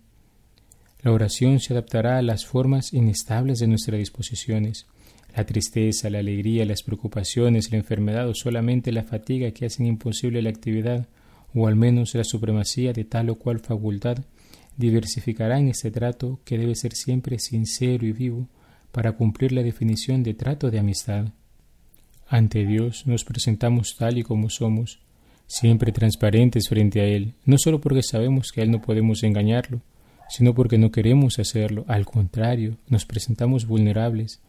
La 1.02 1.12
oración 1.12 1.60
se 1.60 1.72
adaptará 1.72 2.18
a 2.18 2.22
las 2.22 2.44
formas 2.44 2.92
inestables 2.92 3.58
de 3.58 3.66
nuestras 3.66 3.98
disposiciones, 3.98 4.86
la 5.34 5.46
tristeza, 5.46 6.10
la 6.10 6.18
alegría, 6.18 6.66
las 6.66 6.82
preocupaciones, 6.82 7.70
la 7.70 7.78
enfermedad 7.78 8.28
o 8.28 8.34
solamente 8.34 8.92
la 8.92 9.04
fatiga 9.04 9.50
que 9.52 9.64
hacen 9.64 9.86
imposible 9.86 10.42
la 10.42 10.50
actividad, 10.50 11.08
o 11.54 11.66
al 11.66 11.76
menos 11.76 12.14
la 12.14 12.24
supremacía 12.24 12.92
de 12.92 13.04
tal 13.04 13.30
o 13.30 13.36
cual 13.36 13.60
facultad, 13.60 14.18
diversificarán 14.76 15.68
este 15.68 15.90
trato 15.90 16.40
que 16.44 16.58
debe 16.58 16.74
ser 16.74 16.92
siempre 16.94 17.38
sincero 17.38 18.06
y 18.06 18.12
vivo 18.12 18.48
para 18.92 19.12
cumplir 19.12 19.52
la 19.52 19.62
definición 19.62 20.22
de 20.22 20.34
trato 20.34 20.70
de 20.70 20.80
amistad. 20.80 21.26
Ante 22.28 22.64
Dios 22.66 23.06
nos 23.06 23.24
presentamos 23.24 23.96
tal 23.98 24.18
y 24.18 24.22
como 24.22 24.50
somos, 24.50 25.00
siempre 25.46 25.92
transparentes 25.92 26.68
frente 26.68 27.00
a 27.00 27.04
Él, 27.04 27.34
no 27.44 27.56
solo 27.58 27.80
porque 27.80 28.02
sabemos 28.02 28.52
que 28.52 28.60
a 28.60 28.64
Él 28.64 28.70
no 28.70 28.80
podemos 28.80 29.22
engañarlo, 29.22 29.80
sino 30.30 30.54
porque 30.54 30.78
no 30.78 30.92
queremos 30.92 31.38
hacerlo, 31.38 31.84
al 31.88 32.06
contrario, 32.06 32.78
nos 32.88 33.04
presentamos 33.04 33.66
vulnerables, 33.66 34.40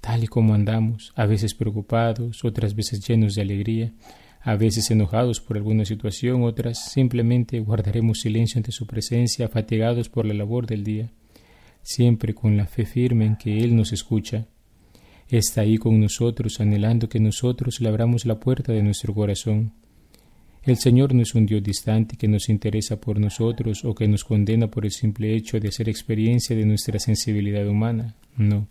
tal 0.00 0.22
y 0.22 0.26
como 0.26 0.54
andamos, 0.54 1.12
a 1.16 1.24
veces 1.24 1.54
preocupados, 1.54 2.44
otras 2.44 2.74
veces 2.74 3.00
llenos 3.08 3.34
de 3.34 3.42
alegría, 3.42 3.92
a 4.42 4.56
veces 4.56 4.90
enojados 4.90 5.40
por 5.40 5.56
alguna 5.56 5.86
situación, 5.86 6.42
otras 6.42 6.90
simplemente 6.92 7.58
guardaremos 7.60 8.20
silencio 8.20 8.58
ante 8.58 8.70
su 8.70 8.86
presencia, 8.86 9.48
fatigados 9.48 10.10
por 10.10 10.26
la 10.26 10.34
labor 10.34 10.66
del 10.66 10.84
día. 10.84 11.10
siempre 11.86 12.34
con 12.34 12.56
la 12.56 12.66
fe 12.66 12.86
firme 12.86 13.26
en 13.26 13.36
que 13.36 13.58
Él 13.58 13.76
nos 13.76 13.92
escucha. 13.92 14.46
Está 15.28 15.60
ahí 15.60 15.76
con 15.76 16.00
nosotros, 16.00 16.58
anhelando 16.58 17.10
que 17.10 17.20
nosotros 17.20 17.78
le 17.82 17.90
abramos 17.90 18.24
la 18.24 18.40
puerta 18.40 18.72
de 18.72 18.82
nuestro 18.82 19.12
corazón. 19.12 19.72
El 20.66 20.78
Señor 20.78 21.14
no 21.14 21.20
es 21.20 21.34
un 21.34 21.44
Dios 21.44 21.62
distante 21.62 22.16
que 22.16 22.26
nos 22.26 22.48
interesa 22.48 22.98
por 22.98 23.20
nosotros 23.20 23.84
o 23.84 23.94
que 23.94 24.08
nos 24.08 24.24
condena 24.24 24.68
por 24.68 24.86
el 24.86 24.92
simple 24.92 25.34
hecho 25.34 25.60
de 25.60 25.68
hacer 25.68 25.90
experiencia 25.90 26.56
de 26.56 26.64
nuestra 26.64 26.98
sensibilidad 26.98 27.68
humana. 27.68 28.14
No. 28.38 28.66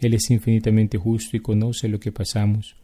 Él 0.00 0.12
es 0.12 0.30
infinitamente 0.30 0.98
justo 0.98 1.34
y 1.34 1.40
conoce 1.40 1.88
lo 1.88 1.98
que 1.98 2.12
pasamos. 2.12 2.76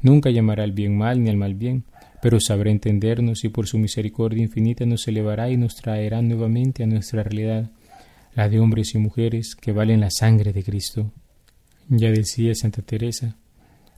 Nunca 0.00 0.30
llamará 0.30 0.64
al 0.64 0.72
bien 0.72 0.96
mal 0.96 1.22
ni 1.22 1.28
al 1.28 1.36
mal 1.36 1.54
bien, 1.54 1.84
pero 2.22 2.40
sabrá 2.40 2.70
entendernos 2.70 3.44
y 3.44 3.50
por 3.50 3.66
su 3.66 3.76
misericordia 3.76 4.42
infinita 4.42 4.86
nos 4.86 5.06
elevará 5.06 5.50
y 5.50 5.58
nos 5.58 5.74
traerá 5.74 6.22
nuevamente 6.22 6.84
a 6.84 6.86
nuestra 6.86 7.22
realidad, 7.22 7.70
la 8.34 8.48
de 8.48 8.58
hombres 8.58 8.94
y 8.94 8.98
mujeres 8.98 9.54
que 9.54 9.72
valen 9.72 10.00
la 10.00 10.10
sangre 10.10 10.54
de 10.54 10.62
Cristo. 10.62 11.12
Ya 11.88 12.10
decía 12.10 12.54
Santa 12.54 12.80
Teresa, 12.80 13.36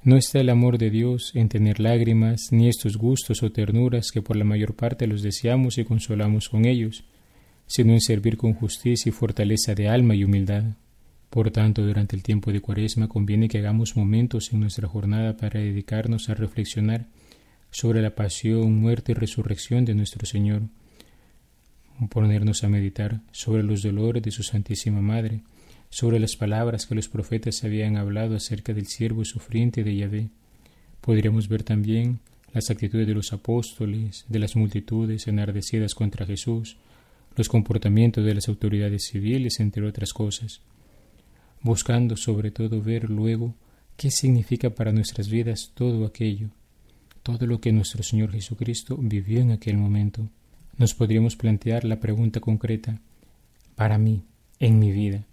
no 0.05 0.19
está 0.19 0.39
el 0.41 0.51
amor 0.51 0.77
de 0.77 0.91
Dios 0.91 1.33
en 1.35 1.49
tener 1.49 1.81
lágrimas, 1.81 2.49
ni 2.53 2.69
estos 2.69 2.99
gustos 2.99 3.43
o 3.43 3.51
ternuras 3.51 4.11
que 4.13 4.21
por 4.21 4.37
la 4.37 4.45
mayor 4.45 4.75
parte 4.75 5.07
los 5.07 5.23
deseamos 5.23 5.79
y 5.79 5.85
consolamos 5.85 6.51
con 6.51 6.67
ellos, 6.67 7.05
sino 7.67 7.95
en 7.95 8.03
servir 8.03 8.37
con 8.37 8.53
justicia 8.53 9.09
y 9.09 9.13
fortaleza 9.13 9.75
de 9.75 9.89
alma 9.89 10.15
y 10.15 10.23
humildad. 10.25 10.65
Por 11.31 11.51
tanto, 11.51 11.83
durante 11.83 12.15
el 12.15 12.23
tiempo 12.23 12.53
de 12.53 12.61
Cuaresma 12.61 13.09
conviene 13.09 13.49
que 13.49 13.59
hagamos 13.59 13.97
momentos 13.97 14.53
en 14.53 14.61
nuestra 14.61 14.87
jornada 14.87 15.39
para 15.39 15.59
dedicarnos 15.59 16.29
a 16.29 16.35
reflexionar 16.35 17.07
sobre 17.71 18.03
la 18.03 18.15
pasión, 18.15 18.77
muerte 18.77 19.13
y 19.13 19.15
resurrección 19.15 19.87
de 19.87 19.95
nuestro 19.95 20.27
Señor, 20.27 20.63
ponernos 22.11 22.63
a 22.63 22.69
meditar 22.69 23.23
sobre 23.33 23.63
los 23.63 23.83
dolores 23.83 24.23
de 24.23 24.31
su 24.31 24.43
Santísima 24.43 25.01
Madre, 25.01 25.41
sobre 25.95 26.19
las 26.19 26.35
palabras 26.35 26.87
que 26.87 26.97
los 26.97 27.09
profetas 27.09 27.63
habían 27.63 27.97
hablado 27.97 28.35
acerca 28.35 28.75
del 28.75 28.89
siervo 28.89 29.25
sufriente 29.25 29.85
de 29.85 29.95
Yahvé. 29.95 30.29
Podríamos 31.01 31.47
ver 31.47 31.63
también 31.63 32.19
las 32.53 32.69
actitudes 32.69 33.07
de 33.07 33.15
los 33.15 33.33
apóstoles, 33.33 34.25
de 34.29 34.41
las 34.41 34.57
multitudes 34.57 35.29
enardecidas 35.29 35.95
contra 35.95 36.27
Jesús, 36.27 36.79
los 37.37 37.49
comportamientos 37.49 38.25
de 38.25 38.35
las 38.35 38.49
autoridades 38.49 39.05
civiles, 39.05 39.61
entre 39.61 39.87
otras 39.87 40.13
cosas, 40.13 40.63
buscando 41.63 42.17
sobre 42.17 42.51
todo 42.51 42.83
ver 42.83 43.09
luego 43.09 43.55
qué 43.97 44.11
significa 44.11 44.71
para 44.71 44.91
nuestras 44.91 45.29
vidas 45.29 45.71
todo 45.77 46.07
aquello, 46.07 46.49
todo 47.23 47.47
lo 47.47 47.61
que 47.61 47.71
nuestro 47.71 48.03
Señor 48.03 48.33
Jesucristo 48.33 48.99
vivió 49.01 49.39
en 49.39 49.53
aquel 49.53 49.77
momento. 49.77 50.29
Nos 50.77 50.93
podríamos 50.93 51.37
plantear 51.37 51.85
la 51.85 52.01
pregunta 52.01 52.41
concreta, 52.41 53.01
para 53.77 53.97
mí, 53.97 54.25
en 54.59 54.81
mi 54.81 54.91
vida, 54.91 55.25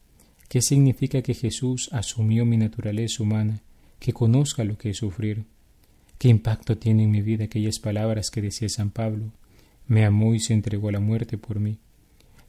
¿Qué 0.51 0.61
significa 0.61 1.21
que 1.21 1.33
Jesús 1.33 1.87
asumió 1.93 2.43
mi 2.43 2.57
naturaleza 2.57 3.23
humana, 3.23 3.61
que 3.99 4.11
conozca 4.11 4.65
lo 4.65 4.77
que 4.77 4.89
es 4.89 4.97
sufrir? 4.97 5.45
¿Qué 6.17 6.27
impacto 6.27 6.77
tienen 6.77 7.05
en 7.05 7.11
mi 7.11 7.21
vida 7.21 7.45
aquellas 7.45 7.79
palabras 7.79 8.29
que 8.29 8.41
decía 8.41 8.67
San 8.67 8.89
Pablo? 8.89 9.31
Me 9.87 10.03
amó 10.03 10.35
y 10.35 10.41
se 10.41 10.53
entregó 10.53 10.89
a 10.89 10.91
la 10.91 10.99
muerte 10.99 11.37
por 11.37 11.61
mí. 11.61 11.77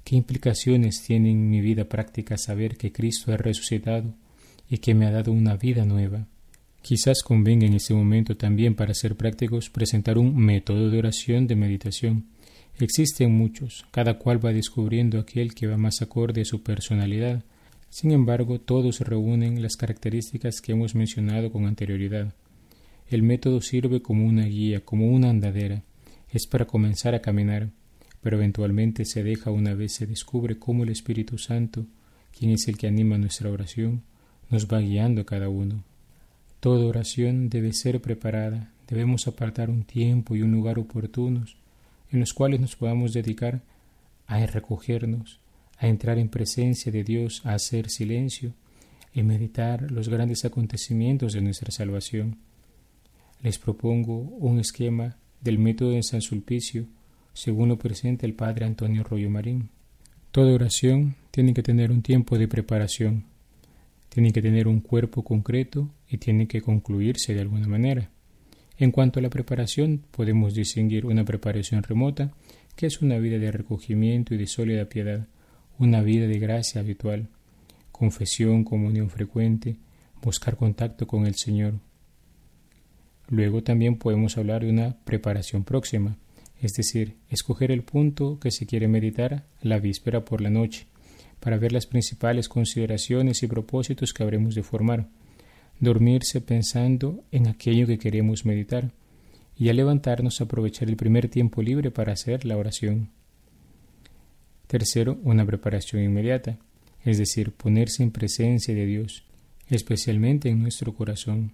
¿Qué 0.03 0.17
implicaciones 0.17 1.01
tiene 1.07 1.31
en 1.31 1.49
mi 1.49 1.61
vida 1.61 1.85
práctica 1.85 2.37
saber 2.39 2.77
que 2.77 2.91
Cristo 2.91 3.33
ha 3.33 3.37
resucitado 3.37 4.13
y 4.69 4.79
que 4.79 4.95
me 4.95 5.07
ha 5.07 5.13
dado 5.13 5.31
una 5.31 5.57
vida 5.57 5.85
nueva? 5.85 6.27
Quizás 6.83 7.23
convenga 7.23 7.67
en 7.67 7.75
este 7.75 7.95
momento 7.95 8.37
también 8.37 8.75
para 8.75 8.95
ser 8.95 9.15
prácticos 9.15 9.71
presentar 9.71 10.19
un 10.19 10.37
método 10.37 10.91
de 10.91 10.99
oración 10.99 11.47
de 11.47 11.55
meditación. 11.55 12.27
Existen 12.81 13.31
muchos, 13.31 13.87
cada 13.93 14.19
cual 14.19 14.45
va 14.45 14.53
descubriendo 14.53 15.21
aquel 15.21 15.55
que 15.55 15.69
va 15.69 15.77
más 15.77 16.03
acorde 16.03 16.41
a 16.41 16.45
su 16.45 16.65
personalidad, 16.65 17.45
sin 17.93 18.11
embargo, 18.11 18.59
todos 18.59 19.01
reúnen 19.01 19.61
las 19.61 19.77
características 19.77 20.63
que 20.63 20.73
hemos 20.73 20.95
mencionado 20.95 21.53
con 21.53 21.67
anterioridad. 21.67 22.33
El 23.07 23.23
método 23.23 23.61
sirve 23.61 24.01
como 24.01 24.25
una 24.25 24.47
guía, 24.47 24.83
como 24.83 25.09
una 25.09 25.29
andadera. 25.29 25.83
Es 26.31 26.47
para 26.47 26.65
comenzar 26.65 27.15
a 27.15 27.21
caminar, 27.21 27.69
pero 28.23 28.39
eventualmente 28.39 29.05
se 29.05 29.23
deja 29.23 29.51
una 29.51 29.75
vez 29.75 29.93
se 29.93 30.07
descubre 30.07 30.59
cómo 30.59 30.85
el 30.85 30.89
Espíritu 30.89 31.37
Santo, 31.37 31.85
quien 32.35 32.53
es 32.53 32.67
el 32.67 32.79
que 32.79 32.87
anima 32.87 33.19
nuestra 33.19 33.51
oración, 33.51 34.05
nos 34.49 34.69
va 34.69 34.79
guiando 34.79 35.21
a 35.21 35.27
cada 35.27 35.51
uno. 35.51 35.85
Toda 36.61 36.87
oración 36.87 37.51
debe 37.51 37.75
ser 37.75 38.01
preparada, 38.01 38.73
debemos 38.89 39.29
apartar 39.29 39.69
un 39.69 39.85
tiempo 39.85 40.35
y 40.35 40.41
un 40.41 40.53
lugar 40.53 40.79
oportunos 40.79 41.59
en 42.11 42.21
los 42.21 42.33
cuales 42.33 42.59
nos 42.59 42.75
podamos 42.75 43.13
dedicar 43.13 43.61
a 44.27 44.47
recogernos, 44.47 45.42
a 45.83 45.89
entrar 45.89 46.17
en 46.19 46.29
presencia 46.29 46.93
de 46.93 47.03
Dios, 47.03 47.43
a 47.45 47.55
hacer 47.55 47.91
silencio 47.91 48.55
y 49.13 49.25
meditar 49.25 49.91
los 49.91 50.09
grandes 50.09 50.45
acontecimientos 50.45 51.33
de 51.33 51.41
nuestra 51.41 51.73
salvación. 51.73 52.39
Les 53.43 53.59
propongo 53.59 54.17
un 54.17 54.61
esquema 54.61 55.17
del 55.41 55.59
método 55.59 55.91
de 55.91 56.05
San 56.05 56.23
Sulpicio, 56.23 56.87
según 57.33 57.69
lo 57.69 57.81
presenta 57.81 58.27
el 58.27 58.35
Padre 58.35 58.65
Antonio 58.65 59.03
Rollo 59.03 59.29
Marín. 59.29 59.71
Toda 60.31 60.55
oración 60.55 61.17
tiene 61.33 61.53
que 61.53 61.65
tener 61.65 61.91
un 61.91 62.03
tiempo 62.03 62.39
de 62.39 62.47
preparación, 62.47 63.25
tiene 64.09 64.31
que 64.31 64.41
tener 64.41 64.69
un 64.69 64.79
cuerpo 64.83 65.25
concreto 65.25 65.91
y 66.09 66.19
tiene 66.19 66.47
que 66.47 66.63
concluirse 66.63 67.35
de 67.35 67.41
alguna 67.41 67.67
manera. 67.67 68.09
En 68.79 68.93
cuanto 68.93 69.19
a 69.19 69.23
la 69.23 69.31
preparación, 69.31 70.05
podemos 70.13 70.55
distinguir 70.55 71.07
una 71.07 71.25
preparación 71.25 71.83
remota, 71.83 72.33
que 72.77 72.87
es 72.87 73.03
una 73.03 73.19
vida 73.19 73.41
de 73.41 73.51
recogimiento 73.51 74.33
y 74.33 74.39
de 74.39 74.47
sólida 74.47 74.85
piedad, 74.85 75.27
una 75.79 76.03
vida 76.03 76.27
de 76.27 76.39
gracia 76.39 76.81
habitual, 76.81 77.29
confesión, 77.91 78.65
comunión 78.65 79.11
frecuente, 79.11 79.77
buscar 80.23 80.57
contacto 80.57 81.07
con 81.07 81.27
el 81.27 81.35
Señor. 81.35 81.75
Luego 83.29 83.63
también 83.63 83.97
podemos 83.97 84.37
hablar 84.37 84.63
de 84.63 84.71
una 84.71 84.97
preparación 85.05 85.65
próxima, 85.65 86.17
es 86.61 86.73
decir, 86.73 87.17
escoger 87.29 87.71
el 87.71 87.83
punto 87.83 88.39
que 88.39 88.51
se 88.51 88.67
quiere 88.67 88.89
meditar 88.89 89.45
la 89.61 89.79
víspera 89.79 90.25
por 90.25 90.41
la 90.41 90.51
noche, 90.51 90.87
para 91.41 91.59
ver 91.59 91.73
las 91.73 91.87
principales 91.87 92.49
consideraciones 92.49 93.43
y 93.43 93.49
propósitos 93.49 94.13
que 94.13 94.23
habremos 94.23 94.55
de 94.55 94.63
formar, 94.63 95.09
dormirse 95.81 96.41
pensando 96.41 97.25
en 97.33 97.49
aquello 97.49 97.87
que 97.87 97.99
queremos 97.99 98.45
meditar, 98.45 98.93
y 99.57 99.69
al 99.69 99.77
levantarnos 99.77 100.41
aprovechar 100.41 100.89
el 100.89 100.97
primer 100.97 101.29
tiempo 101.29 101.63
libre 101.63 101.91
para 101.91 102.13
hacer 102.13 102.45
la 102.45 102.57
oración. 102.57 103.11
Tercero, 104.73 105.19
una 105.23 105.45
preparación 105.45 106.03
inmediata, 106.03 106.57
es 107.05 107.19
decir, 107.19 107.53
ponerse 107.53 108.03
en 108.03 108.11
presencia 108.11 108.75
de 108.75 108.87
Dios, 108.87 109.23
especialmente 109.69 110.49
en 110.49 110.63
nuestro 110.63 110.95
corazón. 110.95 111.53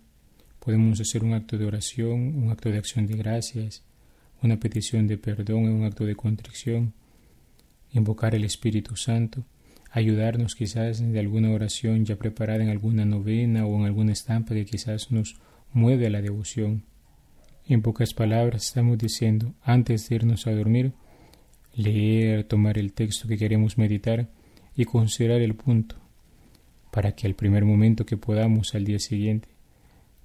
Podemos 0.60 1.00
hacer 1.00 1.24
un 1.24 1.32
acto 1.32 1.58
de 1.58 1.64
oración, 1.66 2.40
un 2.40 2.52
acto 2.52 2.70
de 2.70 2.78
acción 2.78 3.08
de 3.08 3.16
gracias, 3.16 3.82
una 4.40 4.60
petición 4.60 5.08
de 5.08 5.18
perdón, 5.18 5.64
un 5.68 5.82
acto 5.82 6.06
de 6.06 6.14
contrición, 6.14 6.92
invocar 7.90 8.36
el 8.36 8.44
Espíritu 8.44 8.94
Santo, 8.94 9.42
ayudarnos 9.90 10.54
quizás 10.54 11.00
de 11.00 11.18
alguna 11.18 11.50
oración 11.50 12.04
ya 12.04 12.14
preparada 12.14 12.62
en 12.62 12.68
alguna 12.68 13.04
novena 13.04 13.66
o 13.66 13.80
en 13.80 13.86
alguna 13.86 14.12
estampa 14.12 14.54
que 14.54 14.64
quizás 14.64 15.10
nos 15.10 15.34
mueve 15.72 16.06
a 16.06 16.10
la 16.10 16.22
devoción. 16.22 16.84
En 17.66 17.82
pocas 17.82 18.14
palabras 18.14 18.66
estamos 18.66 18.96
diciendo, 18.96 19.54
antes 19.64 20.08
de 20.08 20.14
irnos 20.14 20.46
a 20.46 20.52
dormir, 20.52 20.92
leer, 21.74 22.44
tomar 22.44 22.78
el 22.78 22.92
texto 22.92 23.28
que 23.28 23.38
queremos 23.38 23.78
meditar 23.78 24.28
y 24.76 24.84
considerar 24.84 25.40
el 25.40 25.54
punto, 25.54 25.96
para 26.90 27.12
que 27.12 27.26
al 27.26 27.34
primer 27.34 27.64
momento 27.64 28.06
que 28.06 28.16
podamos 28.16 28.74
al 28.74 28.84
día 28.84 28.98
siguiente 28.98 29.48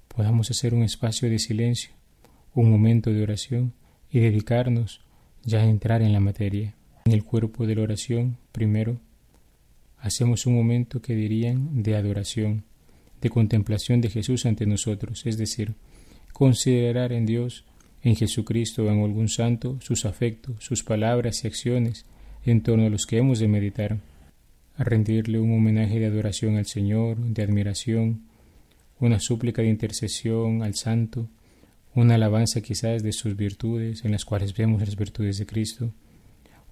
podamos 0.08 0.50
hacer 0.50 0.74
un 0.74 0.82
espacio 0.82 1.28
de 1.28 1.38
silencio, 1.38 1.90
un 2.54 2.70
momento 2.70 3.10
de 3.10 3.22
oración 3.22 3.72
y 4.10 4.20
dedicarnos 4.20 5.00
ya 5.42 5.60
a 5.60 5.64
entrar 5.64 6.02
en 6.02 6.12
la 6.12 6.20
materia. 6.20 6.74
En 7.04 7.12
el 7.12 7.24
cuerpo 7.24 7.66
de 7.66 7.74
la 7.74 7.82
oración, 7.82 8.38
primero, 8.52 9.00
hacemos 9.98 10.46
un 10.46 10.54
momento 10.54 11.02
que 11.02 11.14
dirían 11.14 11.82
de 11.82 11.96
adoración, 11.96 12.64
de 13.20 13.30
contemplación 13.30 14.00
de 14.00 14.10
Jesús 14.10 14.46
ante 14.46 14.66
nosotros, 14.66 15.26
es 15.26 15.36
decir, 15.36 15.74
considerar 16.32 17.12
en 17.12 17.26
Dios 17.26 17.64
en 18.04 18.16
Jesucristo 18.16 18.84
o 18.84 18.90
en 18.90 19.02
algún 19.02 19.28
santo 19.28 19.78
sus 19.80 20.04
afectos, 20.04 20.62
sus 20.62 20.84
palabras 20.84 21.42
y 21.42 21.48
acciones 21.48 22.04
en 22.44 22.62
torno 22.62 22.86
a 22.86 22.90
los 22.90 23.06
que 23.06 23.16
hemos 23.16 23.38
de 23.38 23.48
meditar, 23.48 23.98
a 24.76 24.84
rendirle 24.84 25.40
un 25.40 25.56
homenaje 25.56 25.98
de 25.98 26.06
adoración 26.06 26.56
al 26.56 26.66
Señor, 26.66 27.16
de 27.16 27.42
admiración, 27.42 28.24
una 29.00 29.18
súplica 29.20 29.62
de 29.62 29.68
intercesión 29.68 30.62
al 30.62 30.74
santo, 30.74 31.28
una 31.94 32.16
alabanza 32.16 32.60
quizás 32.60 33.02
de 33.02 33.12
sus 33.12 33.36
virtudes, 33.36 34.04
en 34.04 34.12
las 34.12 34.26
cuales 34.26 34.54
vemos 34.54 34.80
las 34.80 34.96
virtudes 34.96 35.38
de 35.38 35.46
Cristo, 35.46 35.92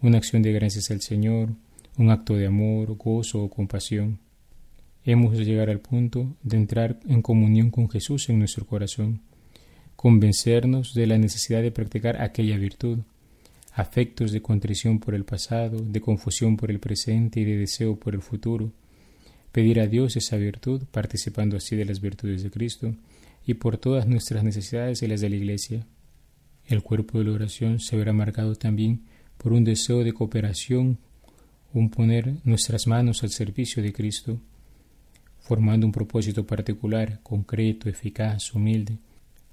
una 0.03 0.19
acción 0.19 0.43
de 0.43 0.53
gracias 0.53 0.91
al 0.91 1.01
Señor, 1.01 1.51
un 1.97 2.11
acto 2.11 2.37
de 2.37 2.47
amor, 2.47 2.95
gozo 2.97 3.43
o 3.43 3.51
compasión. 3.51 4.19
Hemos 5.05 5.37
de 5.37 5.45
llegar 5.45 5.71
al 5.71 5.81
punto 5.81 6.37
de 6.43 6.57
entrar 6.59 7.01
en 7.09 7.23
comunión 7.23 7.71
con 7.71 7.89
Jesús 7.89 8.29
en 8.29 8.39
nuestro 8.39 8.67
corazón, 8.67 9.21
convencernos 9.97 10.95
de 10.95 11.07
la 11.07 11.19
necesidad 11.19 11.63
de 11.63 11.71
practicar 11.71 12.21
aquella 12.21 12.57
virtud, 12.57 12.99
afectos 13.75 14.33
de 14.33 14.43
contrición 14.43 14.99
por 14.99 15.15
el 15.15 15.25
pasado, 15.25 15.79
de 15.81 16.01
confusión 16.01 16.57
por 16.57 16.71
el 16.71 16.81
presente 16.81 17.41
y 17.41 17.45
de 17.45 17.57
deseo 17.57 17.97
por 17.97 18.15
el 18.15 18.23
futuro. 18.23 18.73
Pedir 19.51 19.81
a 19.81 19.87
Dios 19.87 20.17
esa 20.17 20.37
virtud, 20.37 20.83
participando 20.91 21.57
así 21.57 21.77
de 21.77 21.85
las 21.85 22.01
virtudes 22.01 22.43
de 22.43 22.51
Cristo, 22.51 22.95
y 23.47 23.55
por 23.55 23.79
todas 23.79 24.07
nuestras 24.07 24.45
necesidades 24.45 25.03
y 25.03 25.09
las 25.09 25.21
de 25.21 25.31
la 25.31 25.37
Iglesia. 25.37 25.87
El 26.67 26.83
cuerpo 26.83 27.19
de 27.19 27.25
la 27.25 27.33
oración 27.33 27.81
se 27.81 27.97
verá 27.97 28.13
marcado 28.13 28.55
también 28.55 29.03
por 29.37 29.53
un 29.53 29.65
deseo 29.65 30.05
de 30.05 30.13
cooperación, 30.13 30.99
un 31.75 31.91
poner 31.91 32.35
nuestras 32.45 32.87
manos 32.87 33.23
al 33.23 33.31
servicio 33.31 33.83
de 33.83 33.93
Cristo, 33.93 34.39
formando 35.41 35.87
un 35.87 35.93
propósito 35.93 36.47
particular, 36.47 37.21
concreto, 37.23 37.89
eficaz, 37.89 38.55
humilde. 38.55 38.99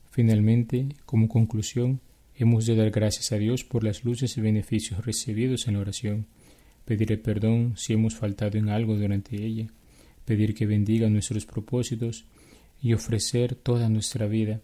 Finalmente, 0.10 0.90
como 1.06 1.28
conclusión, 1.30 2.02
hemos 2.36 2.66
de 2.66 2.76
dar 2.76 2.90
gracias 2.90 3.32
a 3.32 3.38
Dios 3.38 3.64
por 3.64 3.84
las 3.84 4.04
luces 4.04 4.38
y 4.38 4.42
beneficios 4.42 5.06
recibidos 5.06 5.68
en 5.68 5.76
la 5.76 5.82
oración, 5.82 6.26
pedir 6.86 7.22
perdón 7.22 7.74
si 7.78 7.94
hemos 7.94 8.16
faltado 8.16 8.58
en 8.58 8.70
algo 8.70 8.96
durante 8.96 9.36
ella, 9.36 9.68
pedir 10.26 10.56
que 10.56 10.66
bendiga 10.66 11.10
nuestros 11.10 11.46
propósitos 11.46 12.26
y 12.82 12.94
ofrecer 12.94 13.56
toda 13.56 13.90
nuestra 13.90 14.26
vida. 14.26 14.62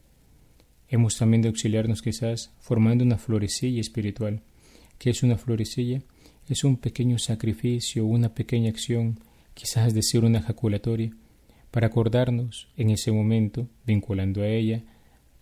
Hemos 0.88 1.18
también 1.18 1.42
de 1.42 1.50
auxiliarnos 1.50 2.02
quizás 2.02 2.52
formando 2.60 3.04
una 3.04 3.18
florecilla 3.18 3.82
espiritual. 3.82 4.42
¿Qué 4.98 5.10
es 5.10 5.24
una 5.24 5.38
florecilla? 5.38 6.02
Es 6.48 6.64
un 6.64 6.78
pequeño 6.78 7.18
sacrificio, 7.20 8.06
una 8.06 8.34
pequeña 8.34 8.70
acción, 8.70 9.20
quizás 9.54 9.94
decir 9.94 10.24
una 10.24 10.40
ejaculatoria, 10.40 11.12
para 11.72 11.88
acordarnos 11.88 12.68
en 12.78 12.92
ese 12.92 13.12
momento, 13.12 13.68
vinculando 13.86 14.42
a 14.42 14.48
ella, 14.48 14.84